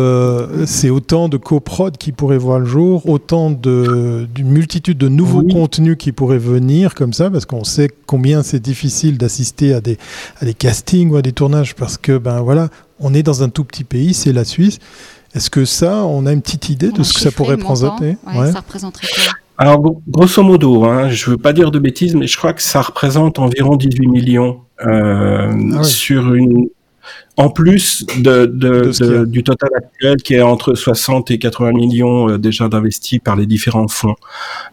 c'est 0.66 0.90
autant 0.90 1.30
de 1.30 1.38
coprod 1.38 1.98
qui 1.98 2.12
pourraient 2.12 2.38
voir 2.38 2.60
le 2.60 2.66
jour, 2.66 3.08
autant 3.10 3.50
d'une 3.52 4.28
multitude 4.38 4.98
de 4.98 5.08
nouveaux 5.08 5.44
contenus 5.44 5.96
qui 5.98 6.12
pourraient 6.12 6.38
venir 6.38 6.94
comme 6.94 7.14
ça, 7.14 7.30
parce 7.30 7.46
qu'on 7.46 7.64
sait 7.64 7.90
combien 8.06 8.44
c'est 8.44 8.60
difficile 8.60 9.18
d'assister 9.18 9.74
à 9.74 9.82
des, 9.82 9.98
à 10.42 10.46
des 10.46 10.54
castings 10.54 11.10
ou 11.12 11.16
à 11.16 11.22
des 11.22 11.32
tournages, 11.32 11.76
parce 11.76 11.98
que, 11.98 12.18
ben 12.18 12.42
voilà, 12.42 12.70
on 13.00 13.14
est 13.14 13.24
dans 13.24 13.44
un 13.44 13.50
tout 13.50 13.64
petit 13.64 13.84
pays, 13.84 14.14
c'est 14.14 14.34
la 14.34 14.46
Suisse. 14.46 14.80
Est-ce 15.36 15.50
que 15.50 15.66
ça, 15.66 16.06
on 16.06 16.26
a 16.26 16.34
une 16.34 16.42
petite 16.42 16.70
idée 16.70 16.92
de 16.92 17.04
ce 17.04 17.14
que 17.14 17.20
ça 17.20 17.32
pourrait 17.32 17.56
représenter 17.56 18.18
Ça 18.26 18.60
représenterait 18.60 19.08
quoi 19.08 19.34
Alors, 19.58 20.02
grosso 20.08 20.42
modo, 20.42 20.86
hein, 20.86 21.10
je 21.10 21.30
ne 21.30 21.36
veux 21.36 21.38
pas 21.38 21.54
dire 21.54 21.72
de 21.72 21.80
bêtises, 21.80 22.16
mais 22.16 22.28
je 22.28 22.38
crois 22.38 22.54
que 22.54 22.64
ça 22.64 22.82
représente 22.82 23.38
environ 23.38 23.76
18 23.76 24.08
millions 24.08 24.62
euh, 24.86 25.52
ah 25.78 25.84
sur 25.84 26.34
une. 26.34 26.68
En 27.38 27.50
plus 27.50 28.06
de, 28.18 28.46
du 29.24 29.44
total 29.44 29.70
actuel 29.74 30.18
qui 30.18 30.34
est 30.34 30.42
entre 30.42 30.74
60 30.76 31.32
et 31.32 31.40
80 31.40 31.72
millions 31.72 32.30
euh, 32.30 32.38
déjà 32.38 32.68
d'investis 32.68 33.20
par 33.20 33.38
les 33.38 33.46
différents 33.46 33.88
fonds. 33.88 34.16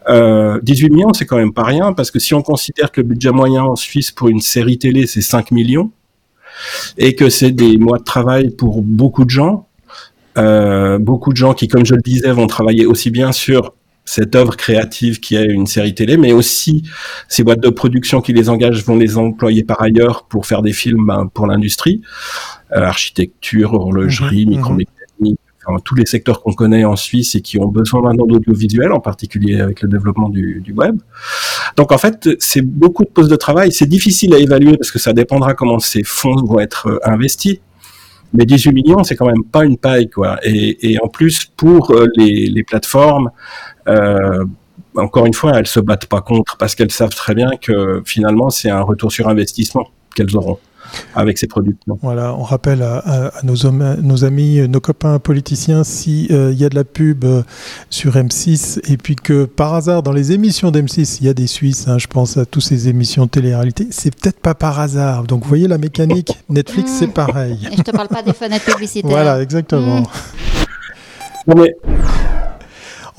Euh, 0.09 0.59
18 0.63 0.89
millions, 0.89 1.13
c'est 1.13 1.25
quand 1.25 1.37
même 1.37 1.53
pas 1.53 1.63
rien 1.63 1.93
parce 1.93 2.11
que 2.11 2.19
si 2.19 2.33
on 2.33 2.41
considère 2.41 2.91
que 2.91 2.99
le 2.99 3.07
budget 3.07 3.31
moyen 3.31 3.63
en 3.63 3.77
Suisse 3.77 4.11
pour 4.11 4.27
une 4.27 4.41
série 4.41 4.77
télé 4.77 5.07
c'est 5.07 5.21
5 5.21 5.51
millions, 5.51 5.91
et 6.97 7.15
que 7.15 7.29
c'est 7.29 7.51
des 7.51 7.77
mois 7.77 7.99
de 7.99 8.03
travail 8.03 8.49
pour 8.49 8.81
beaucoup 8.81 9.25
de 9.25 9.29
gens. 9.29 9.67
Euh, 10.37 10.99
beaucoup 10.99 11.31
de 11.31 11.37
gens 11.37 11.53
qui, 11.53 11.67
comme 11.67 11.85
je 11.85 11.95
le 11.95 12.01
disais, 12.01 12.31
vont 12.31 12.47
travailler 12.47 12.85
aussi 12.85 13.09
bien 13.09 13.31
sur 13.31 13.73
cette 14.05 14.35
œuvre 14.35 14.55
créative 14.55 15.19
qui 15.19 15.35
est 15.35 15.45
une 15.45 15.67
série 15.67 15.93
télé, 15.93 16.15
mais 16.15 16.31
aussi 16.31 16.83
ces 17.27 17.43
boîtes 17.43 17.59
de 17.59 17.69
production 17.69 18.21
qui 18.21 18.33
les 18.33 18.49
engagent 18.49 18.83
vont 18.85 18.95
les 18.95 19.17
employer 19.17 19.63
par 19.63 19.81
ailleurs 19.81 20.25
pour 20.27 20.45
faire 20.45 20.61
des 20.61 20.73
films 20.73 21.05
ben, 21.07 21.29
pour 21.31 21.45
l'industrie, 21.45 22.01
euh, 22.71 22.81
architecture, 22.81 23.73
horlogerie, 23.73 24.45
mmh, 24.45 24.49
micromécanique, 24.49 25.39
tous 25.83 25.95
les 25.95 26.05
secteurs 26.05 26.41
qu'on 26.41 26.53
connaît 26.53 26.85
en 26.85 26.95
Suisse 26.95 27.35
et 27.35 27.41
qui 27.41 27.59
ont 27.59 27.67
besoin 27.67 28.01
maintenant 28.01 28.25
d'audiovisuel, 28.25 28.93
en 28.93 29.01
particulier 29.01 29.59
avec 29.59 29.81
le 29.81 29.89
développement 29.89 30.29
du, 30.29 30.61
du 30.61 30.71
web. 30.71 30.99
Donc 31.77 31.91
en 31.91 31.97
fait, 31.99 32.27
c'est 32.39 32.61
beaucoup 32.61 33.03
de 33.03 33.09
postes 33.09 33.29
de 33.29 33.35
travail. 33.35 33.71
C'est 33.71 33.85
difficile 33.85 34.33
à 34.33 34.39
évaluer 34.39 34.75
parce 34.77 34.91
que 34.91 34.99
ça 34.99 35.13
dépendra 35.13 35.53
comment 35.53 35.79
ces 35.79 36.03
fonds 36.03 36.35
vont 36.43 36.59
être 36.59 36.87
euh, 36.87 36.99
investis. 37.03 37.59
Mais 38.33 38.45
18 38.45 38.73
millions, 38.73 39.03
c'est 39.03 39.15
quand 39.15 39.27
même 39.27 39.45
pas 39.45 39.63
une 39.63 39.77
paille, 39.77 40.09
quoi. 40.09 40.37
Et, 40.43 40.97
en 41.01 41.07
plus, 41.07 41.45
pour 41.45 41.91
euh, 41.91 42.07
les, 42.17 42.47
les 42.47 42.63
plateformes, 42.63 43.31
euh, 43.87 44.43
encore 44.95 45.27
une 45.27 45.33
fois, 45.33 45.57
elles 45.57 45.67
se 45.67 45.79
battent 45.79 46.07
pas 46.07 46.21
contre 46.21 46.57
parce 46.57 46.75
qu'elles 46.75 46.91
savent 46.91 47.15
très 47.15 47.35
bien 47.35 47.51
que 47.61 48.01
finalement, 48.05 48.49
c'est 48.49 48.69
un 48.69 48.81
retour 48.81 49.11
sur 49.11 49.29
investissement 49.29 49.87
qu'elles 50.13 50.35
auront 50.35 50.57
avec 51.15 51.37
ces 51.37 51.47
produits. 51.47 51.75
Voilà, 52.01 52.33
on 52.35 52.43
rappelle 52.43 52.81
à, 52.81 53.31
nos, 53.43 53.55
nos, 54.01 54.25
amis, 54.25 54.67
nos 54.67 54.79
copains 54.79 55.19
politiciens, 55.19 55.83
s'il 55.83 56.31
euh, 56.31 56.51
il 56.51 56.59
y 56.59 56.65
a 56.65 56.69
de 56.69 56.75
la 56.75 56.83
pub 56.83 57.23
euh, 57.25 57.43
sur 57.89 58.15
M6 58.15 58.79
et 58.91 58.97
puis 58.97 59.15
que 59.15 59.45
par 59.45 59.73
hasard 59.73 60.03
dans 60.03 60.11
les 60.11 60.31
émissions 60.31 60.71
d'M6 60.71 61.17
il 61.21 61.27
y 61.27 61.29
a 61.29 61.33
des 61.33 61.47
Suisses, 61.47 61.87
hein, 61.87 61.97
je 61.97 62.07
pense 62.07 62.37
à 62.37 62.45
toutes 62.45 62.63
ces 62.63 62.87
émissions 62.87 63.25
de 63.25 63.29
télé-réalité, 63.29 63.87
c'est 63.91 64.13
peut-être 64.15 64.39
pas 64.39 64.55
par 64.55 64.79
hasard. 64.79 65.23
Donc 65.23 65.43
vous 65.43 65.49
voyez 65.49 65.67
la 65.67 65.77
mécanique, 65.77 66.31
Netflix 66.49 66.91
c'est 66.99 67.07
pareil. 67.07 67.67
Et 67.71 67.77
je 67.77 67.81
te 67.81 67.91
parle 67.91 68.07
pas 68.07 68.23
des 68.23 68.33
fenêtres 68.33 68.65
publicitaires. 68.65 69.09
Voilà, 69.09 69.41
exactement. 69.41 70.01
Mmh. 70.01 71.63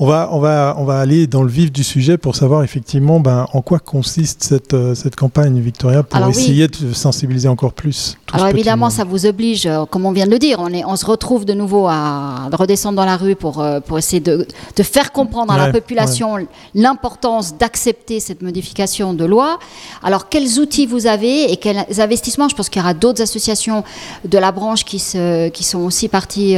On 0.01 0.05
va, 0.05 0.29
on, 0.31 0.39
va, 0.39 0.75
on 0.77 0.85
va 0.85 0.97
aller 0.97 1.27
dans 1.27 1.43
le 1.43 1.49
vif 1.49 1.73
du 1.73 1.83
sujet 1.83 2.17
pour 2.17 2.33
savoir 2.33 2.63
effectivement 2.63 3.19
ben, 3.19 3.47
en 3.51 3.61
quoi 3.61 3.79
consiste 3.79 4.43
cette, 4.43 4.73
euh, 4.73 4.95
cette 4.95 5.17
campagne, 5.17 5.59
Victoria, 5.59 6.03
pour 6.03 6.25
essayer 6.29 6.69
de 6.69 6.93
sensibiliser 6.93 7.49
encore 7.49 7.73
plus. 7.73 8.17
Alors 8.31 8.47
évidemment, 8.47 8.89
ça 8.89 9.03
vous 9.03 9.25
oblige, 9.25 9.65
euh, 9.65 9.85
comme 9.85 10.05
on 10.05 10.13
vient 10.13 10.25
de 10.25 10.31
le 10.31 10.39
dire, 10.39 10.59
on, 10.61 10.69
est, 10.69 10.85
on 10.85 10.95
se 10.95 11.05
retrouve 11.05 11.43
de 11.43 11.53
nouveau 11.53 11.87
à 11.89 12.47
redescendre 12.53 12.95
dans 12.95 13.03
la 13.03 13.17
rue 13.17 13.35
pour, 13.35 13.59
euh, 13.59 13.81
pour 13.81 13.97
essayer 13.97 14.21
de, 14.21 14.47
de 14.73 14.83
faire 14.83 15.11
comprendre 15.11 15.51
à 15.51 15.57
la 15.57 15.69
population 15.73 16.37
l'importance 16.73 17.57
d'accepter 17.57 18.21
cette 18.21 18.41
modification 18.41 19.13
de 19.13 19.25
loi. 19.25 19.59
Alors 20.01 20.29
quels 20.29 20.59
outils 20.59 20.85
vous 20.85 21.07
avez 21.07 21.51
et 21.51 21.57
quels 21.57 21.85
investissements? 21.99 22.47
Je 22.47 22.55
pense 22.55 22.69
qu'il 22.69 22.81
y 22.81 22.83
aura 22.83 22.93
d'autres 22.93 23.21
associations 23.21 23.83
de 24.23 24.37
la 24.37 24.53
branche 24.53 24.85
qui, 24.85 24.99
se, 24.99 25.49
qui 25.49 25.65
sont 25.65 25.79
aussi 25.79 26.07
parties 26.07 26.55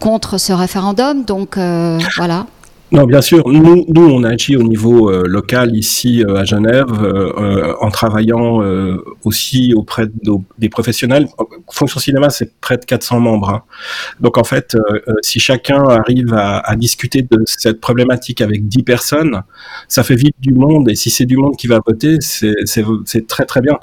contre 0.00 0.38
ce 0.38 0.52
référendum. 0.52 1.24
Donc 1.24 1.56
voilà. 2.16 2.46
Non, 2.92 3.04
bien 3.04 3.20
sûr. 3.20 3.42
Nous, 3.48 3.84
nous, 3.88 4.08
on 4.08 4.22
agit 4.22 4.56
au 4.56 4.62
niveau 4.62 5.10
euh, 5.10 5.24
local 5.26 5.74
ici 5.74 6.22
euh, 6.22 6.36
à 6.36 6.44
Genève, 6.44 6.86
euh, 7.02 7.74
en 7.80 7.90
travaillant 7.90 8.62
aussi 9.24 9.74
auprès 9.74 10.06
des 10.58 10.68
professionnels. 10.68 11.26
Fonction 11.70 11.98
Cinéma, 11.98 12.30
c'est 12.30 12.54
près 12.60 12.76
de 12.76 12.84
400 12.84 13.18
membres. 13.18 13.50
Hein. 13.50 13.62
Donc 14.20 14.38
en 14.38 14.44
fait, 14.44 14.76
si 15.22 15.40
chacun 15.40 15.82
arrive 15.82 16.32
à, 16.34 16.76
discuter 16.76 17.22
de 17.22 17.42
cette 17.46 17.80
problématique 17.80 18.40
avec 18.40 18.68
10 18.68 18.82
personnes, 18.82 19.42
ça 19.88 20.02
fait 20.04 20.14
vite 20.14 20.36
du 20.40 20.52
monde. 20.52 20.88
Et 20.90 20.94
si 20.94 21.10
c'est 21.10 21.24
du 21.24 21.36
monde 21.36 21.56
qui 21.56 21.66
va 21.66 21.80
voter, 21.84 22.18
c'est 22.20 23.26
très 23.26 23.44
très 23.44 23.60
bien. 23.60 23.78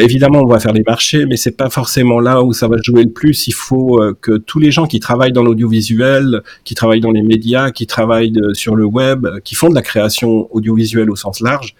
évidemment, 0.00 0.40
on 0.40 0.46
va 0.46 0.60
faire 0.60 0.72
les 0.72 0.84
marchés, 0.86 1.26
mais 1.26 1.36
c'est 1.36 1.56
pas 1.56 1.70
forcément 1.70 2.20
là 2.20 2.42
où 2.42 2.52
ça 2.52 2.68
va 2.68 2.76
jouer 2.82 3.04
le 3.04 3.10
plus. 3.10 3.48
Il 3.48 3.54
faut 3.54 4.00
que 4.20 4.36
tous 4.38 4.58
les 4.58 4.70
gens 4.70 4.86
qui 4.86 5.00
travaillent 5.00 5.32
dans 5.32 5.42
l'audiovisuel, 5.42 6.42
qui 6.64 6.74
travaillent 6.74 7.00
dans 7.00 7.12
les 7.12 7.22
médias, 7.22 7.70
qui 7.70 7.86
travaillent 7.86 8.13
sur 8.52 8.76
le 8.76 8.84
web, 8.84 9.26
qui 9.44 9.54
font 9.54 9.68
de 9.68 9.74
la 9.74 9.82
création 9.82 10.48
audiovisuelle 10.54 11.10
au 11.10 11.16
sens 11.16 11.40
large, 11.40 11.74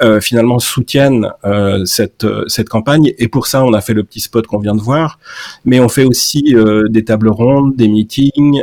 euh, 0.00 0.20
finalement 0.20 0.60
soutiennent 0.60 1.32
euh, 1.44 1.84
cette 1.84 2.24
cette 2.46 2.68
campagne. 2.68 3.12
Et 3.18 3.26
pour 3.26 3.48
ça, 3.48 3.64
on 3.64 3.72
a 3.72 3.80
fait 3.80 3.94
le 3.94 4.04
petit 4.04 4.20
spot 4.20 4.46
qu'on 4.46 4.58
vient 4.58 4.76
de 4.76 4.80
voir, 4.80 5.18
mais 5.64 5.80
on 5.80 5.88
fait 5.88 6.04
aussi 6.04 6.54
euh, 6.54 6.88
des 6.88 7.04
tables 7.04 7.28
rondes, 7.28 7.74
des 7.74 7.88
meetings. 7.88 8.62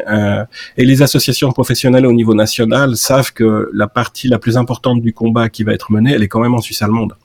et 0.77 0.85
les 0.85 1.01
associations 1.01 1.51
professionnelles 1.51 2.05
au 2.05 2.13
niveau 2.13 2.33
national 2.33 2.95
savent 2.95 3.33
que 3.33 3.69
la 3.73 3.87
partie 3.87 4.29
la 4.29 4.39
plus 4.39 4.55
importante 4.55 5.01
du 5.01 5.13
combat 5.13 5.49
qui 5.49 5.63
va 5.63 5.73
être 5.73 5.91
menée, 5.91 6.13
elle 6.13 6.23
est 6.23 6.29
quand 6.29 6.39
même 6.39 6.53
en 6.53 6.61
Suisse 6.61 6.81
allemande. 6.81 7.15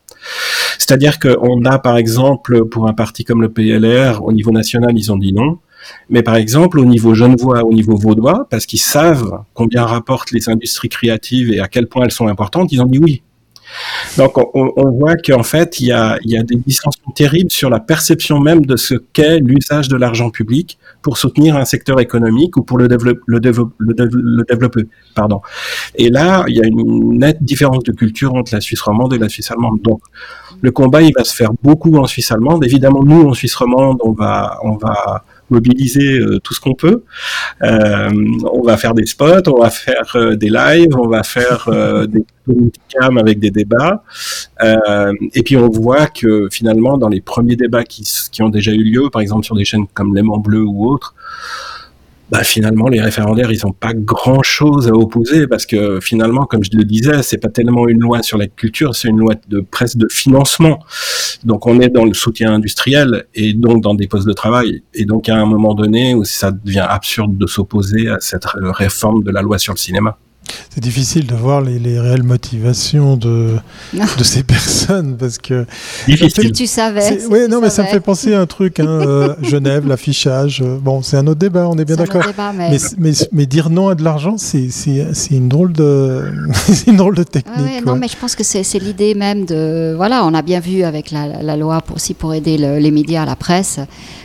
C'est-à-dire 0.79 1.19
qu'on 1.21 1.65
a, 1.65 1.79
par 1.79 1.97
exemple, 1.97 2.65
pour 2.65 2.89
un 2.89 2.95
parti 2.95 3.25
comme 3.25 3.43
le 3.43 3.49
PLR, 3.49 4.25
au 4.25 4.33
niveau 4.33 4.51
national, 4.51 4.93
ils 4.97 5.13
ont 5.13 5.17
dit 5.17 5.33
non. 5.33 5.59
Mais 6.09 6.23
par 6.23 6.37
exemple, 6.37 6.79
au 6.79 6.85
niveau 6.85 7.15
genevois, 7.15 7.65
au 7.65 7.73
niveau 7.73 7.97
vaudois, 7.97 8.47
parce 8.51 8.67
qu'ils 8.67 8.81
savent 8.81 9.45
combien 9.55 9.85
rapportent 9.85 10.33
les 10.33 10.49
industries 10.49 10.89
créatives 10.89 11.53
et 11.53 11.61
à 11.61 11.69
quel 11.69 11.87
point 11.87 12.05
elles 12.05 12.11
sont 12.11 12.29
importantes, 12.29 12.73
ils 12.73 12.81
ont 12.81 12.87
dit 12.87 12.99
oui. 12.99 13.23
Donc 14.17 14.37
on, 14.55 14.91
voit 14.91 15.17
qu'en 15.17 15.43
fait, 15.43 15.81
il 15.81 15.87
y, 15.87 15.93
a, 15.93 16.19
des 16.25 16.57
dissensions 16.57 17.11
terribles 17.15 17.51
sur 17.51 17.71
la 17.71 17.81
perception 17.81 18.41
même 18.41 18.67
de 18.67 18.77
ce 18.77 18.95
qu'est 18.95 19.39
l'usage 19.39 19.89
de 19.89 19.97
l'argent 19.97 20.31
public 20.31 20.79
pour 21.03 21.19
soutenir 21.19 21.57
un 21.57 21.65
secteur 21.65 22.01
économique 22.01 22.57
ou 22.57 22.63
pour 22.63 22.79
le, 22.79 22.89
développer. 22.89 23.21
Le, 23.27 23.39
développer 24.49 24.83
pardon. 25.15 25.41
Et 25.95 26.11
là, 26.11 26.45
il 26.49 26.57
y 26.57 26.61
a 26.61 26.67
une 26.67 27.19
nette 27.19 27.43
différence 27.43 27.85
de 27.85 27.93
culture 27.93 28.35
entre 28.35 28.55
la 28.55 28.61
Suisse 28.61 28.81
romande 28.81 29.15
et 29.15 29.19
la 29.19 29.29
Suisse 29.29 29.51
allemande. 29.51 29.81
Donc 29.83 30.01
le 30.61 30.71
combat, 30.73 31.03
il 31.03 31.13
va 31.17 31.25
se 31.25 31.35
faire 31.35 31.53
beaucoup 31.63 31.97
en 31.97 32.07
Suisse 32.07 32.31
allemande. 32.33 32.65
Évidemment, 32.65 33.03
nous, 33.05 33.29
en 33.29 33.35
Suisse 33.35 33.55
romande, 33.55 33.99
on 34.03 34.13
va, 34.13 34.59
on 34.65 34.77
va 34.77 35.25
mobiliser 35.51 36.19
euh, 36.19 36.39
tout 36.41 36.55
ce 36.55 36.61
qu'on 36.61 36.75
peut. 36.75 37.03
Euh, 37.63 38.11
on 38.53 38.63
va 38.63 38.77
faire 38.77 38.95
des 38.95 39.07
spots, 39.07 39.49
on 39.49 39.61
va 39.61 39.71
faire 39.71 40.13
euh, 40.15 40.37
des 40.37 40.49
lives, 40.49 40.97
on 40.97 41.09
va 41.09 41.23
faire 41.23 41.69
des 42.09 42.25
cam 42.89 43.17
avec 43.19 43.39
des 43.39 43.51
débats. 43.51 44.03
et 44.61 45.43
puis 45.43 45.57
on 45.57 45.69
voit 45.69 46.07
que 46.07 46.49
finalement, 46.51 46.99
dans 46.99 47.09
les 47.09 47.21
premiers 47.21 47.57
débats 47.57 47.85
qui, 47.85 48.03
qui 48.33 48.43
ont 48.43 48.49
déjà 48.49 48.73
eu 48.73 48.83
lieu, 48.83 49.11
par 49.11 49.23
exemple 49.23 49.45
sur 49.45 49.55
des 49.55 49.65
chaînes 49.65 49.87
comme 49.95 50.15
L'aimant 50.15 50.39
bleu 50.39 50.65
ou 50.65 50.87
autres, 50.87 51.15
bah 52.31 52.45
finalement 52.45 52.89
les 52.89 53.01
référendaires 53.01 53.51
ils 53.51 53.61
n'ont 53.65 53.73
pas 53.73 53.93
grand 53.93 54.43
chose 54.43 54.89
à 54.89 54.93
opposer 54.93 55.47
parce 55.47 55.67
que 55.67 56.01
finalement 56.01 56.47
comme 56.47 56.63
je 56.63 56.71
le 56.75 56.85
disais 56.85 57.23
c'est 57.23 57.39
pas 57.39 57.49
tellement 57.49 57.89
une 57.89 58.01
loi 58.01 58.23
sur 58.23 58.39
la 58.39 58.47
culture 58.47 58.95
c'est 58.95 59.09
une 59.09 59.19
loi 59.19 59.35
de 59.49 59.61
presse 59.61 59.97
de 59.97 60.07
financement. 60.11 60.79
Donc 61.45 61.67
on 61.67 61.81
est 61.81 61.89
dans 61.89 62.05
le 62.05 62.15
soutien 62.15 62.53
industriel 62.53 63.25
et 63.35 63.55
donc 63.55 63.83
dans 63.83 63.95
des 63.95 64.07
postes 64.07 64.27
de 64.27 64.33
travail. 64.33 64.83
Et 64.95 65.05
donc 65.05 65.29
à 65.29 65.37
un 65.37 65.47
moment 65.47 65.75
donné 65.75 66.15
où 66.15 66.25
ça 66.25 66.53
devient 66.53 66.87
absurde 66.89 67.37
de 67.37 67.47
s'opposer 67.47 68.09
à 68.09 68.19
cette 68.21 68.45
réforme 68.45 69.25
de 69.25 69.31
la 69.31 69.43
loi 69.43 69.59
sur 69.59 69.73
le 69.73 69.79
cinéma 69.79 70.19
c'est 70.71 70.83
difficile 70.83 71.27
de 71.27 71.35
voir 71.35 71.61
les, 71.61 72.01
réelles 72.01 72.23
motivations 72.23 73.17
de, 73.17 73.57
de 73.93 74.25
ces 74.25 74.43
personnes 74.43 75.17
parce 75.17 75.39
que. 75.39 75.67
Difficile. 76.07 76.53
Tu 76.53 76.67
savais. 76.67 77.19
Oui, 77.29 77.41
non, 77.49 77.61
mais 77.61 77.71
ça 77.71 77.83
me 77.83 77.89
fait 77.89 78.01
penser 78.01 78.35
à 78.35 78.41
un 78.41 78.47
truc. 78.47 78.81
Hein, 78.81 78.87
euh, 78.89 79.35
Genève, 79.43 79.87
l'affichage. 79.87 80.63
Euh, 80.63 80.79
bon, 80.81 81.03
c'est 81.03 81.17
un 81.17 81.27
autre 81.27 81.41
débat, 81.41 81.69
on 81.69 81.77
est 81.79 81.85
bien 81.85 81.97
d'accord. 81.97 82.23
Mais... 82.55 82.79
Mais, 82.99 83.13
mais, 83.33 83.47
dire 83.47 83.71
non 83.71 83.89
à 83.89 83.95
de 83.95 84.05
l'argent, 84.05 84.37
c'est 84.39 84.69
une 85.31 85.49
drôle 85.49 85.73
de, 85.73 86.33
une 86.87 86.97
drôle 86.97 87.17
de 87.17 87.25
technique. 87.25 87.85
non, 87.85 87.97
mais 87.97 88.09
je 88.09 88.17
pense 88.17 88.35
que 88.35 88.45
c'est 88.45 88.79
l'idée 88.79 89.15
même 89.15 89.45
de. 89.45 89.95
Voilà, 89.97 90.25
on 90.25 90.35
a 90.35 90.43
bien 90.43 90.61
vu 90.61 90.83
avec 90.83 91.11
la, 91.11 91.43
la 91.43 91.57
loi 91.57 91.81
pour, 91.81 91.97
aussi 91.97 92.15
pour 92.15 92.35
aider 92.35 92.57
les 92.57 92.91
médias, 92.91 93.25
la 93.25 93.37
presse 93.37 93.81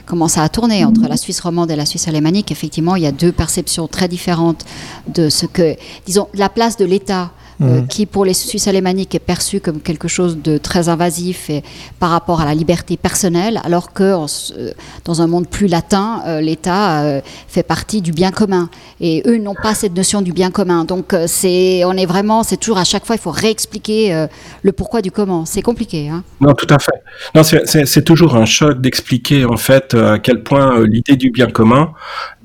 comment 0.05 0.27
ça 0.27 0.43
a 0.43 0.49
tourné 0.49 0.85
entre 0.85 1.07
la 1.07 1.17
Suisse 1.17 1.39
romande 1.39 1.71
et 1.71 1.75
la 1.75 1.85
Suisse 1.85 2.07
alémanique. 2.07 2.51
Effectivement, 2.51 2.95
il 2.95 3.03
y 3.03 3.07
a 3.07 3.11
deux 3.11 3.31
perceptions 3.31 3.87
très 3.87 4.07
différentes 4.07 4.65
de 5.13 5.29
ce 5.29 5.45
que, 5.45 5.75
disons, 6.05 6.27
la 6.33 6.49
place 6.49 6.77
de 6.77 6.85
l'État 6.85 7.31
mmh. 7.59 7.87
qui 7.87 8.05
pour 8.05 8.25
les 8.25 8.33
Suisses 8.33 8.67
alémaniques 8.67 9.15
est 9.15 9.19
perçu 9.19 9.59
comme 9.59 9.79
quelque 9.81 10.07
chose 10.07 10.37
de 10.37 10.57
très 10.57 10.89
invasif 10.89 11.49
et, 11.49 11.63
par 11.99 12.09
rapport 12.09 12.41
à 12.41 12.45
la 12.45 12.53
liberté 12.53 12.97
personnelle, 12.97 13.59
alors 13.63 13.93
que 13.93 14.03
euh, 14.03 14.71
dans 15.03 15.21
un 15.21 15.27
monde 15.27 15.47
plus 15.47 15.67
latin, 15.67 16.21
euh, 16.27 16.41
l'État 16.41 17.21
fait 17.47 17.63
partie 17.63 18.01
du 18.01 18.11
bien 18.11 18.31
commun. 18.31 18.69
Et 18.99 19.23
eux 19.25 19.37
n'ont 19.37 19.55
pas 19.55 19.73
cette 19.73 19.95
notion 19.95 20.21
du 20.21 20.33
bien 20.33 20.51
commun. 20.51 20.85
Donc 20.85 21.15
c'est, 21.27 21.83
on 21.85 21.93
est 21.93 22.05
vraiment, 22.05 22.43
c'est 22.43 22.57
toujours 22.57 22.77
à 22.77 22.83
chaque 22.83 23.05
fois, 23.05 23.15
il 23.15 23.21
faut 23.21 23.31
réexpliquer 23.31 24.27
le 24.61 24.71
pourquoi 24.71 25.01
du 25.01 25.11
comment. 25.11 25.45
C'est 25.45 25.61
compliqué. 25.61 26.09
Hein 26.09 26.23
non, 26.41 26.53
tout 26.53 26.67
à 26.69 26.79
fait. 26.79 27.01
Non, 27.33 27.43
c'est 27.43 28.03
toujours 28.03 28.35
un 28.35 28.45
choc 28.45 28.81
d'expliquer 28.81 29.45
en 29.45 29.57
fait 29.57 29.93
à 29.93 30.19
quel 30.19 30.43
point 30.43 30.85
l'idée 30.85 31.15
du 31.15 31.31
bien 31.31 31.47
commun 31.47 31.91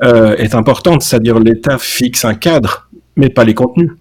est 0.03 0.55
importante. 0.55 1.03
C'est-à-dire 1.03 1.38
l'État 1.38 1.79
fixe 1.79 2.25
un 2.25 2.35
cadre, 2.35 2.88
mais 3.16 3.29
pas 3.29 3.44
les 3.44 3.55
contenus. 3.55 3.92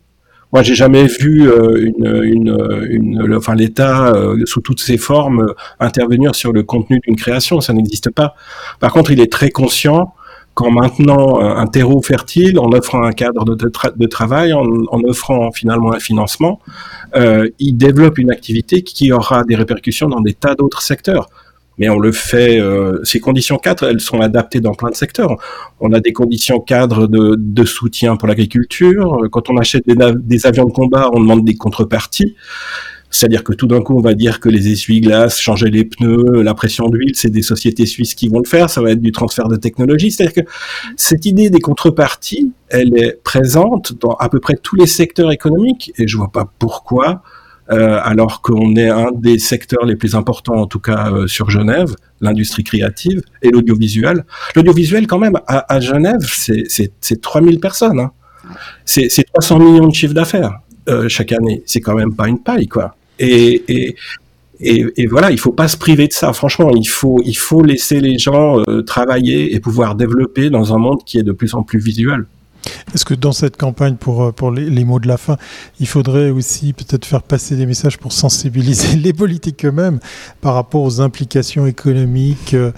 Moi, 0.51 0.63
j'ai 0.63 0.73
jamais 0.73 1.05
vu 1.05 1.47
euh, 1.47 1.77
une, 1.77 2.23
une, 2.23 2.57
une, 2.89 3.35
enfin 3.35 3.53
l'État 3.53 4.11
euh, 4.13 4.43
sous 4.45 4.61
toutes 4.61 4.79
ses 4.79 4.97
formes 4.97 5.41
euh, 5.41 5.53
intervenir 5.79 6.33
sur 6.33 6.51
le 6.53 6.63
contenu 6.63 6.99
d'une 7.05 7.15
création. 7.15 7.61
Ça 7.61 7.73
n'existe 7.73 8.09
pas. 8.09 8.33
Par 8.79 8.91
contre, 8.91 9.11
il 9.11 9.21
est 9.21 9.31
très 9.31 9.51
conscient 9.51 10.13
qu'en 10.55 10.71
maintenant 10.71 11.39
un 11.39 11.67
terreau 11.67 12.01
fertile, 12.01 12.59
en 12.59 12.71
offrant 12.71 13.03
un 13.03 13.13
cadre 13.13 13.55
de, 13.55 14.07
travail, 14.07 14.51
en, 14.51 14.65
en, 14.91 15.01
offrant 15.05 15.51
finalement 15.53 15.93
un 15.93 15.99
financement, 15.99 16.59
il 17.15 17.77
développe 17.77 18.17
une 18.17 18.29
activité 18.29 18.81
qui 18.81 19.13
aura 19.13 19.45
des 19.45 19.55
répercussions 19.55 20.09
dans 20.09 20.19
des 20.19 20.33
tas 20.33 20.55
d'autres 20.55 20.81
secteurs 20.81 21.29
mais 21.79 21.89
on 21.89 21.97
le 21.97 22.11
fait. 22.11 22.59
Euh, 22.59 22.99
ces 23.03 23.19
conditions 23.19 23.57
cadres, 23.57 23.87
elles 23.87 24.01
sont 24.01 24.19
adaptées 24.19 24.59
dans 24.59 24.73
plein 24.73 24.89
de 24.89 24.95
secteurs. 24.95 25.37
On 25.79 25.93
a 25.93 25.99
des 25.99 26.13
conditions 26.13 26.59
cadres 26.59 27.07
de, 27.07 27.65
soutien 27.65 28.17
pour 28.17 28.27
l'agriculture. 28.27 29.21
Quand 29.31 29.49
on 29.49 29.57
achète 29.57 29.87
des, 29.87 29.95
des, 29.95 30.45
avions 30.45 30.65
de 30.65 30.71
combat, 30.71 31.09
on 31.13 31.19
demande 31.19 31.45
des 31.45 31.55
contreparties. 31.55 32.35
C'est-à-dire 33.11 33.43
que 33.43 33.53
tout 33.53 33.65
d'un 33.65 33.81
coup, 33.81 33.97
on 33.97 34.01
va 34.01 34.13
dire 34.13 34.39
que 34.39 34.49
les 34.49 34.69
essuie-glaces, 34.69 35.39
changer 35.39 35.69
les 35.69 35.83
pneus, 35.83 36.43
la 36.43 36.53
pression 36.53 36.89
d'huile, 36.89 37.13
c'est 37.15 37.31
des 37.31 37.41
sociétés 37.41 37.85
suisses 37.85 38.13
qui 38.13 38.27
vont 38.27 38.39
le 38.39 38.47
faire. 38.47 38.69
Ça 38.69 38.81
va 38.81 38.91
être 38.91 39.01
du 39.01 39.11
transfert 39.11 39.47
de 39.47 39.55
technologie. 39.55 40.11
C'est-à-dire 40.11 40.43
que 40.43 40.49
cette 40.95 41.25
idée 41.25 41.49
des 41.49 41.59
contreparties, 41.59 42.51
elle 42.67 42.97
est 42.97 43.19
présente 43.23 43.93
dans 43.99 44.13
à 44.13 44.29
peu 44.29 44.39
près 44.39 44.55
tous 44.61 44.75
les 44.75 44.85
secteurs 44.85 45.31
économiques. 45.31 45.91
Et 45.97 46.07
je 46.07 46.17
vois 46.17 46.31
pas 46.31 46.51
pourquoi 46.59 47.23
alors 47.69 48.41
qu'on 48.41 48.75
est 48.75 48.89
un 48.89 49.11
des 49.13 49.37
secteurs 49.37 49.85
les 49.85 49.95
plus 49.95 50.15
importants, 50.15 50.55
en 50.55 50.65
tout 50.65 50.79
cas 50.79 51.11
euh, 51.11 51.27
sur 51.27 51.49
Genève, 51.49 51.95
l'industrie 52.19 52.63
créative 52.63 53.21
et 53.41 53.49
l'audiovisuel. 53.49 54.25
L'audiovisuel, 54.55 55.07
quand 55.07 55.19
même, 55.19 55.39
à, 55.47 55.79
Genève, 55.79 56.21
c'est 56.21 57.21
3000 57.21 57.59
personnes. 57.59 57.99
Hein. 57.99 58.11
C'est 58.85 59.23
300 59.33 59.59
millions 59.59 59.87
de 59.87 59.93
chiffres 59.93 60.13
d'affaires 60.13 60.59
euh, 60.87 61.07
chaque 61.07 61.31
année. 61.31 61.61
C'est 61.65 61.81
quand 61.81 61.95
même 61.95 62.15
pas 62.15 62.27
une 62.27 62.39
paille, 62.39 62.67
quoi. 62.67 62.95
Et, 63.19 63.63
et, 63.67 63.95
et, 64.61 65.07
voilà, 65.07 65.29
il 65.31 65.39
faut 65.39 65.51
pas 65.51 65.67
se 65.67 65.77
priver 65.77 66.07
de 66.07 66.13
ça. 66.13 66.33
Franchement, 66.33 66.71
il 66.75 66.87
faut, 66.87 67.21
il 67.23 67.35
faut 67.35 67.61
laisser 67.61 67.99
les 67.99 68.17
gens 68.17 68.63
travailler 68.85 69.53
et 69.53 69.59
pouvoir 69.59 69.95
développer 69.95 70.49
dans 70.49 70.73
un 70.73 70.77
monde 70.77 71.03
qui 71.05 71.19
est 71.19 71.23
de 71.23 71.31
plus 71.31 71.53
en 71.53 71.63
plus 71.63 71.79
visuel. 71.79 72.25
Est-ce 72.93 73.05
que 73.05 73.13
dans 73.13 73.31
cette 73.31 73.57
campagne, 73.57 73.95
pour, 73.95 74.23
euh, 74.23 74.31
pour 74.31 74.51
les, 74.51 74.83
mots 74.83 74.99
de 74.99 75.07
la 75.07 75.17
fin, 75.17 75.37
il 75.79 75.87
faudrait 75.87 76.29
aussi 76.29 76.73
peut-être 76.73 77.05
faire 77.05 77.21
passer 77.21 77.55
des 77.55 77.65
messages 77.65 77.97
pour 77.97 78.11
sensibiliser 78.11 78.95
les 79.03 79.13
politiques 79.13 79.65
eux-mêmes 79.65 79.99
par 80.41 80.55
rapport 80.55 80.81
aux 80.81 81.01
implications 81.01 81.65
économiques 81.65 82.53
euh, 82.53 82.71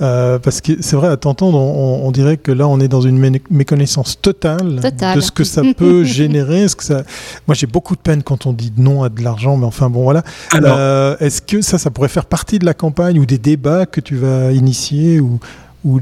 euh, 0.00 0.38
Parce 0.38 0.60
que 0.60 0.80
c'est 0.80 0.96
vrai, 0.96 1.08
à 1.08 1.16
t'entendre, 1.16 1.58
on, 1.58 2.10
dirait 2.10 2.36
que 2.36 2.52
là, 2.52 2.66
on 2.66 2.80
est 2.80 2.88
dans 2.88 3.00
une 3.00 3.40
méconnaissance 3.50 4.20
totale 4.20 4.80
de 4.80 5.20
ce 5.20 5.30
que 5.30 5.44
ça 5.44 5.62
peut 5.76 6.04
générer. 6.18 6.62
Est-ce 6.62 6.76
que 6.76 6.84
ça... 6.84 7.02
Moi, 7.46 7.54
j'ai 7.54 7.66
beaucoup 7.66 7.96
de 7.96 8.00
peine 8.00 8.22
quand 8.22 8.46
on 8.46 8.52
dit 8.52 8.72
non 8.76 9.02
à 9.02 9.08
de 9.08 9.22
l'argent, 9.22 9.56
mais 9.56 9.66
enfin, 9.66 9.90
bon, 9.90 10.02
voilà. 10.02 10.22
Est-ce 11.20 11.42
que 11.42 11.60
ça, 11.60 11.78
ça 11.78 11.90
pourrait 11.90 12.08
faire 12.08 12.26
partie 12.26 12.58
de 12.58 12.64
la 12.64 12.74
campagne 12.74 13.18
ou 13.18 13.26
des 13.26 13.38
débats 13.38 13.86
que 13.86 14.00
tu 14.00 14.16
vas 14.16 14.52
initier 14.52 15.20
ou 15.20 15.38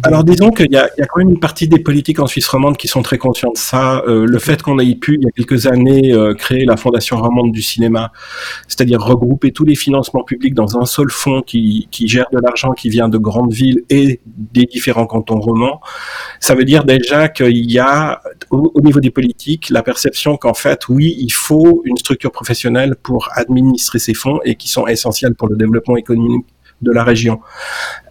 Alors 0.04 0.24
disons 0.24 0.50
qu'il 0.50 0.72
y, 0.72 0.76
a 0.76 0.88
quand 0.88 1.18
même 1.18 1.28
une 1.28 1.38
partie 1.38 1.68
des 1.68 1.78
politiques 1.78 2.18
en 2.18 2.26
Suisse 2.26 2.48
romande 2.48 2.78
qui 2.78 2.88
sont 2.88 3.02
très 3.02 3.18
conscients 3.18 3.52
de 3.52 3.58
ça. 3.58 4.02
Euh, 4.08 4.24
le 4.24 4.38
fait 4.38 4.62
qu'on 4.62 4.78
ait 4.78 4.94
pu, 4.94 5.16
il 5.20 5.24
y 5.24 5.26
a 5.26 5.30
quelques 5.30 5.66
années, 5.66 6.14
euh, 6.14 6.32
créer 6.32 6.64
la 6.64 6.78
Fondation 6.78 7.18
romande 7.18 7.52
du 7.52 7.60
cinéma, 7.60 8.10
c'est-à-dire 8.68 9.02
regrouper 9.02 9.52
tous 9.52 9.66
les 9.66 9.74
financements 9.74 10.24
publics 10.24 10.54
dans 10.54 10.78
un 10.78 10.86
seul 10.86 11.10
fonds 11.10 11.42
qui, 11.42 11.88
qui 11.90 12.08
gère 12.08 12.26
de 12.32 12.38
l'argent 12.38 12.72
qui 12.72 12.88
vient 12.88 13.10
de 13.10 13.18
grandes 13.18 13.52
villes 13.52 13.82
et 13.90 14.20
des 14.24 14.64
différents 14.64 15.06
cantons 15.06 15.40
romans, 15.40 15.82
ça 16.40 16.54
veut 16.54 16.64
dire 16.64 16.84
déjà 16.84 17.28
qu'il 17.28 17.70
y 17.70 17.78
a, 17.78 18.22
au, 18.50 18.72
au, 18.74 18.80
niveau 18.80 19.00
des 19.00 19.10
politiques, 19.10 19.68
la 19.68 19.82
perception 19.82 20.38
qu'en 20.38 20.54
fait, 20.54 20.88
oui, 20.88 21.16
il 21.18 21.32
faut 21.32 21.82
une 21.84 21.98
structure 21.98 22.32
professionnelle 22.32 22.96
pour 23.02 23.28
administrer 23.34 23.98
ces 23.98 24.14
fonds 24.14 24.40
et 24.44 24.54
qui 24.54 24.70
sont 24.70 24.86
essentiels 24.86 25.34
pour 25.34 25.48
le 25.48 25.56
développement 25.56 25.98
économique 25.98 26.46
de 26.82 26.92
la 26.92 27.04
région. 27.04 27.40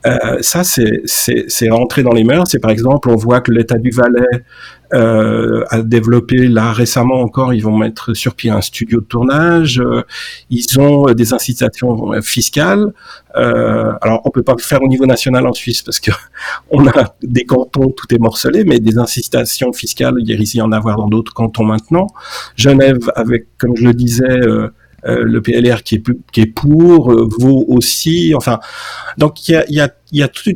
Euh, 0.05 0.37
ça, 0.41 0.63
c'est 0.63 1.69
rentré 1.69 2.03
dans 2.03 2.13
les 2.13 2.23
mœurs. 2.23 2.47
C'est 2.49 2.59
par 2.59 2.71
exemple, 2.71 3.09
on 3.09 3.15
voit 3.15 3.41
que 3.41 3.51
l'État 3.51 3.77
du 3.77 3.89
Valais 3.89 4.43
euh, 4.93 5.63
a 5.69 5.81
développé 5.81 6.47
là 6.47 6.71
récemment 6.71 7.21
encore, 7.21 7.53
ils 7.53 7.63
vont 7.63 7.75
mettre 7.75 8.13
sur 8.13 8.35
pied 8.35 8.51
un 8.51 8.61
studio 8.61 9.01
de 9.01 9.05
tournage. 9.05 9.79
Euh, 9.79 10.03
ils 10.49 10.79
ont 10.79 11.05
des 11.13 11.33
incitations 11.33 12.21
fiscales. 12.21 12.93
Euh, 13.35 13.91
alors, 14.01 14.21
on 14.25 14.29
peut 14.29 14.43
pas 14.43 14.53
le 14.55 14.61
faire 14.61 14.81
au 14.83 14.87
niveau 14.87 15.05
national 15.05 15.47
en 15.47 15.53
Suisse 15.53 15.81
parce 15.81 15.99
que 15.99 16.11
on 16.69 16.87
a 16.87 17.15
des 17.23 17.45
cantons, 17.45 17.89
tout 17.89 18.13
est 18.13 18.19
morcelé, 18.19 18.63
mais 18.63 18.79
des 18.79 18.97
incitations 18.97 19.73
fiscales, 19.73 20.15
il 20.19 20.29
y 20.29 20.33
a 20.33 20.35
ici 20.35 20.61
en 20.61 20.71
avoir 20.71 20.97
dans 20.97 21.07
d'autres 21.07 21.33
cantons 21.33 21.65
maintenant. 21.65 22.07
Genève, 22.55 22.99
avec, 23.15 23.47
comme 23.57 23.75
je 23.75 23.83
le 23.85 23.93
disais. 23.93 24.39
Euh, 25.07 25.15
euh, 25.15 25.23
le 25.23 25.41
PLR 25.41 25.83
qui 25.83 25.95
est, 25.95 26.03
qui 26.31 26.41
est 26.41 26.45
pour 26.45 27.11
euh, 27.11 27.27
vaut 27.39 27.65
aussi. 27.67 28.33
Enfin, 28.35 28.59
donc 29.17 29.47
il 29.47 29.53
y 29.53 29.55
a, 29.55 29.65
y 29.69 29.79
a, 29.79 29.89
y 30.11 30.23
a 30.23 30.27
tout, 30.27 30.51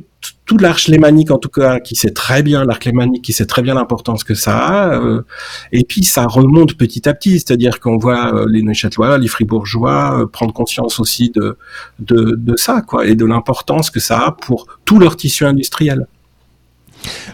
tout 0.45 0.57
lémanique 0.87 1.31
en 1.31 1.37
tout 1.37 1.49
cas 1.49 1.79
qui 1.79 1.95
sait 1.95 2.11
très 2.11 2.43
bien 2.43 2.65
l'arc 2.65 2.83
lémanique 2.85 3.23
qui 3.23 3.33
sait 3.33 3.45
très 3.45 3.61
bien 3.61 3.75
l'importance 3.75 4.23
que 4.23 4.33
ça 4.33 4.57
a 4.57 4.99
euh, 4.99 5.21
et 5.71 5.83
puis 5.83 6.03
ça 6.03 6.25
remonte 6.25 6.75
petit 6.75 7.07
à 7.07 7.13
petit 7.13 7.33
c'est-à-dire 7.33 7.79
qu'on 7.79 7.97
voit 7.97 8.45
les 8.47 8.63
Neuchâtelois 8.63 9.17
les 9.17 9.27
Fribourgeois 9.27 10.27
prendre 10.33 10.53
conscience 10.53 10.99
aussi 10.99 11.29
de, 11.29 11.57
de, 11.99 12.35
de 12.35 12.57
ça 12.57 12.81
quoi 12.81 13.05
et 13.05 13.15
de 13.15 13.25
l'importance 13.25 13.91
que 13.91 13.99
ça 13.99 14.19
a 14.19 14.31
pour 14.31 14.65
tout 14.83 14.99
leur 14.99 15.15
tissu 15.15 15.45
industriel. 15.45 16.07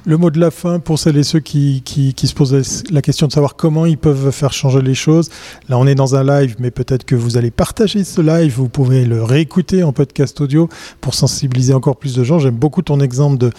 Le 0.06 0.17
mot 0.17 0.30
de 0.30 0.39
la 0.39 0.51
fin 0.51 0.80
pour 0.80 0.99
celles 0.99 1.17
et 1.17 1.23
ceux 1.23 1.39
qui, 1.39 1.82
qui, 1.84 2.13
qui, 2.13 2.28
se 2.28 2.34
posent 2.34 2.84
la 2.91 3.01
question 3.01 3.28
de 3.28 3.32
savoir 3.32 3.56
comment 3.56 3.86
ils 3.86 3.97
peuvent 3.97 4.32
faire 4.32 4.54
changer 4.54 4.82
les 4.82 4.93
choses. 4.93 5.30
Là, 5.69 5.78
on 5.78 5.88
est 5.88 5.95
dans 5.95 6.15
un 6.15 6.23
live, 6.23 6.56
mais 6.60 6.71
peut-être 6.71 7.06
que 7.06 7.15
vous 7.15 7.38
allez 7.38 7.51
partager 7.51 8.04
ce 8.04 8.21
live. 8.21 8.54
Vous 8.56 8.69
pouvez 8.69 9.06
le 9.06 9.23
réécouter 9.23 9.84
en 9.84 9.93
podcast 9.93 10.39
audio 10.41 10.69
pour 11.01 11.13
sensibiliser 11.13 11.73
encore 11.73 11.97
plus 11.97 12.15
de 12.15 12.23
gens. 12.23 12.39
J'aime 12.39 12.56
beaucoup 12.56 12.82
ton 12.82 12.99
exemple 12.99 13.38
de 13.38 13.51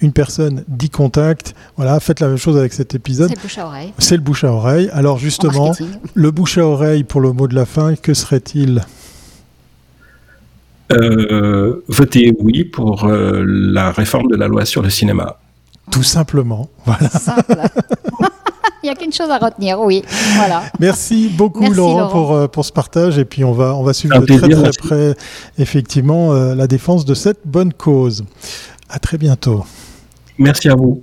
une 0.00 0.12
personne, 0.12 0.64
10 0.68 0.90
contacts. 0.90 1.54
Voilà, 1.76 1.98
faites 2.00 2.20
la 2.20 2.28
même 2.28 2.36
chose 2.36 2.56
avec 2.56 2.72
cet 2.72 2.94
épisode. 2.94 3.30
C'est 3.30 3.36
le 3.36 3.42
bouche 3.42 3.58
à 3.58 3.66
oreille. 3.66 3.92
C'est 3.98 4.16
le 4.16 4.22
bouche 4.22 4.44
à 4.44 4.52
oreille. 4.52 4.90
Alors 4.92 5.18
justement, 5.18 5.72
le 6.14 6.30
bouche 6.30 6.58
à 6.58 6.66
oreille 6.66 7.04
pour 7.04 7.20
le 7.20 7.32
mot 7.32 7.48
de 7.48 7.54
la 7.54 7.66
fin, 7.66 7.94
que 7.96 8.14
serait-il? 8.14 8.82
Euh, 10.92 11.82
Votez 11.88 12.32
oui 12.38 12.64
pour 12.64 13.04
euh, 13.04 13.42
la 13.46 13.90
réforme 13.90 14.28
de 14.28 14.36
la 14.36 14.48
loi 14.48 14.64
sur 14.64 14.82
le 14.82 14.90
cinéma. 14.90 15.38
Tout 15.90 16.02
simplement. 16.02 16.68
Voilà. 16.86 17.68
Il 18.82 18.88
n'y 18.88 18.90
a 18.90 18.96
qu'une 18.96 19.14
chose 19.14 19.30
à 19.30 19.38
retenir, 19.38 19.80
oui. 19.80 20.02
Voilà. 20.36 20.64
Merci 20.78 21.30
beaucoup 21.34 21.72
Laurent, 21.72 22.08
Pour, 22.08 22.32
euh, 22.32 22.48
pour 22.48 22.66
ce 22.66 22.72
partage 22.72 23.16
et 23.16 23.24
puis 23.24 23.42
on 23.42 23.52
va, 23.52 23.74
on 23.74 23.82
va 23.82 23.94
suivre 23.94 24.18
de 24.18 24.26
très 24.26 24.46
très 24.46 24.70
près 24.72 25.14
effectivement 25.56 26.34
euh, 26.34 26.54
la 26.54 26.66
défense 26.66 27.06
de 27.06 27.14
cette 27.14 27.46
bonne 27.46 27.72
cause. 27.72 28.26
À 28.90 28.98
très 28.98 29.16
bientôt. 29.16 29.64
Merci 30.36 30.68
à 30.68 30.74
vous. 30.74 31.02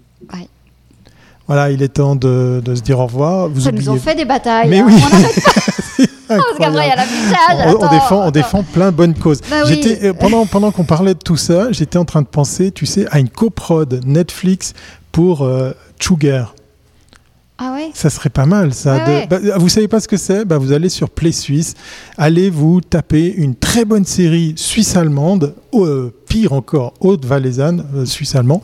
Voilà, 1.47 1.71
il 1.71 1.81
est 1.81 1.89
temps 1.89 2.15
de, 2.15 2.61
de 2.63 2.75
se 2.75 2.81
dire 2.81 2.99
au 2.99 3.07
revoir. 3.07 3.49
Vous 3.49 3.61
Ça 3.61 3.71
nous 3.71 3.89
ont 3.89 3.97
fait 3.97 4.15
des 4.15 4.23
batailles. 4.23 4.69
Mais 4.69 4.79
hein. 4.79 4.85
oui. 4.87 4.95
On 4.95 5.80
on, 6.37 7.85
on, 7.85 7.89
défend, 7.89 8.27
on 8.27 8.31
défend 8.31 8.63
plein 8.63 8.91
de 8.91 8.95
bonnes 8.95 9.15
causes. 9.15 9.41
Bah 9.49 9.63
oui. 9.65 9.81
Euh, 10.03 10.13
pendant 10.13 10.45
pendant 10.45 10.71
qu'on 10.71 10.83
parlait 10.83 11.13
de 11.13 11.19
tout 11.19 11.37
ça, 11.37 11.71
j'étais 11.71 11.97
en 11.97 12.05
train 12.05 12.21
de 12.21 12.27
penser, 12.27 12.71
tu 12.71 12.85
sais, 12.85 13.05
à 13.11 13.19
une 13.19 13.29
coprode 13.29 14.01
Netflix 14.05 14.73
pour 15.11 15.43
euh, 15.43 15.71
Sugar. 15.99 16.55
Ah 17.63 17.73
ouais? 17.75 17.91
Ça 17.93 18.09
serait 18.09 18.29
pas 18.29 18.47
mal, 18.47 18.73
ça. 18.73 18.97
De... 18.99 19.27
bah, 19.27 19.37
vous 19.57 19.69
savez 19.69 19.87
pas 19.87 19.99
ce 19.99 20.07
que 20.07 20.17
c'est? 20.17 20.45
Bah, 20.45 20.57
Vous 20.57 20.71
allez 20.71 20.89
sur 20.89 21.11
Play 21.11 21.31
Suisse, 21.31 21.75
allez 22.17 22.49
vous 22.49 22.81
taper 22.81 23.31
une 23.31 23.55
très 23.55 23.85
bonne 23.85 24.03
série 24.03 24.53
suisse-allemande, 24.57 25.53
euh, 25.75 26.11
pire 26.31 26.53
encore, 26.53 26.93
haute-valaisanne, 27.01 27.83
euh, 27.93 28.05
suisse-allemand. 28.05 28.61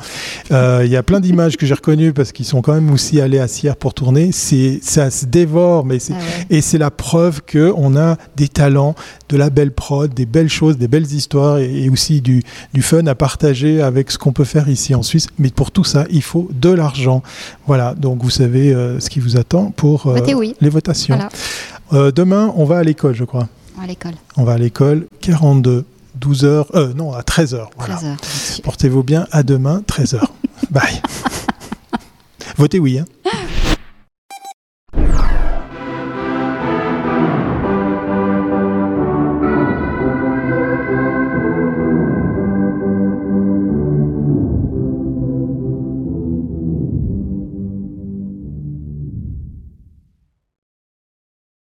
Euh, 0.53 0.83
il 0.85 0.89
y 0.89 0.95
a 0.95 1.03
plein 1.03 1.19
d'images 1.19 1.57
que 1.57 1.65
j'ai 1.65 1.73
reconnues 1.73 2.13
parce 2.13 2.31
qu'ils 2.31 2.45
sont 2.45 2.61
quand 2.61 2.73
même 2.73 2.89
aussi 2.91 3.19
allés 3.19 3.39
à 3.39 3.49
Sierre 3.49 3.75
pour 3.75 3.93
tourner. 3.93 4.31
C'est, 4.31 4.79
ça 4.81 5.11
se 5.11 5.25
dévore, 5.25 5.85
mais 5.85 5.99
c'est, 5.99 6.13
Ah 6.15 6.19
ouais. 6.19 6.57
et 6.57 6.61
c'est 6.61 6.77
la 6.77 6.91
preuve 6.91 7.41
qu'on 7.41 7.97
a 7.97 8.15
des 8.37 8.47
talents, 8.47 8.95
de 9.27 9.35
la 9.35 9.49
belle 9.49 9.73
prod, 9.73 10.13
des 10.13 10.25
belles 10.25 10.47
choses, 10.47 10.77
des 10.77 10.87
belles 10.87 11.11
histoires 11.11 11.57
et, 11.57 11.83
et 11.83 11.89
aussi 11.89 12.21
du, 12.21 12.41
du 12.73 12.81
fun 12.81 13.05
à 13.05 13.15
partager 13.15 13.81
avec 13.81 14.11
ce 14.11 14.17
qu'on 14.17 14.31
peut 14.31 14.45
faire 14.45 14.69
ici 14.69 14.95
en 14.95 15.03
Suisse. 15.03 15.27
Mais 15.37 15.49
pour 15.49 15.71
tout 15.71 15.83
ça, 15.83 16.05
il 16.09 16.23
faut 16.23 16.47
de 16.53 16.69
l'argent. 16.69 17.21
Voilà, 17.65 17.95
donc 17.95 18.23
vous 18.23 18.29
savez 18.29 18.73
euh, 18.73 19.01
ce 19.01 19.09
qui 19.09 19.19
vous 19.19 19.35
attend 19.35 19.71
pour 19.75 20.05
oui. 20.37 20.55
les 20.61 20.69
votations. 20.69 21.19
Voilà. 21.91 22.11
Demain, 22.13 22.53
on 22.55 22.63
va 22.63 22.77
à 22.77 22.83
l'école, 22.83 23.13
je 23.13 23.25
crois. 23.25 23.49
À 23.81 23.85
l'école. 23.85 24.13
On 24.37 24.45
va 24.45 24.53
à 24.53 24.57
l'école, 24.57 25.05
42, 25.19 25.83
12 26.17 26.45
heures, 26.45 26.75
euh, 26.75 26.93
non, 26.93 27.13
à 27.13 27.23
13 27.23 27.53
heures. 27.53 27.69
Voilà. 27.77 27.95
13 27.95 28.05
heures. 28.09 28.17
là-dessus. 28.17 28.61
Portez-vous 28.61 29.03
bien, 29.03 29.27
à 29.31 29.43
demain, 29.43 29.83
13 29.85 30.15
heures. 30.15 30.33
Bye. 30.71 31.01
Votez 32.57 32.79
oui. 32.79 32.99
Hein. 32.99 33.05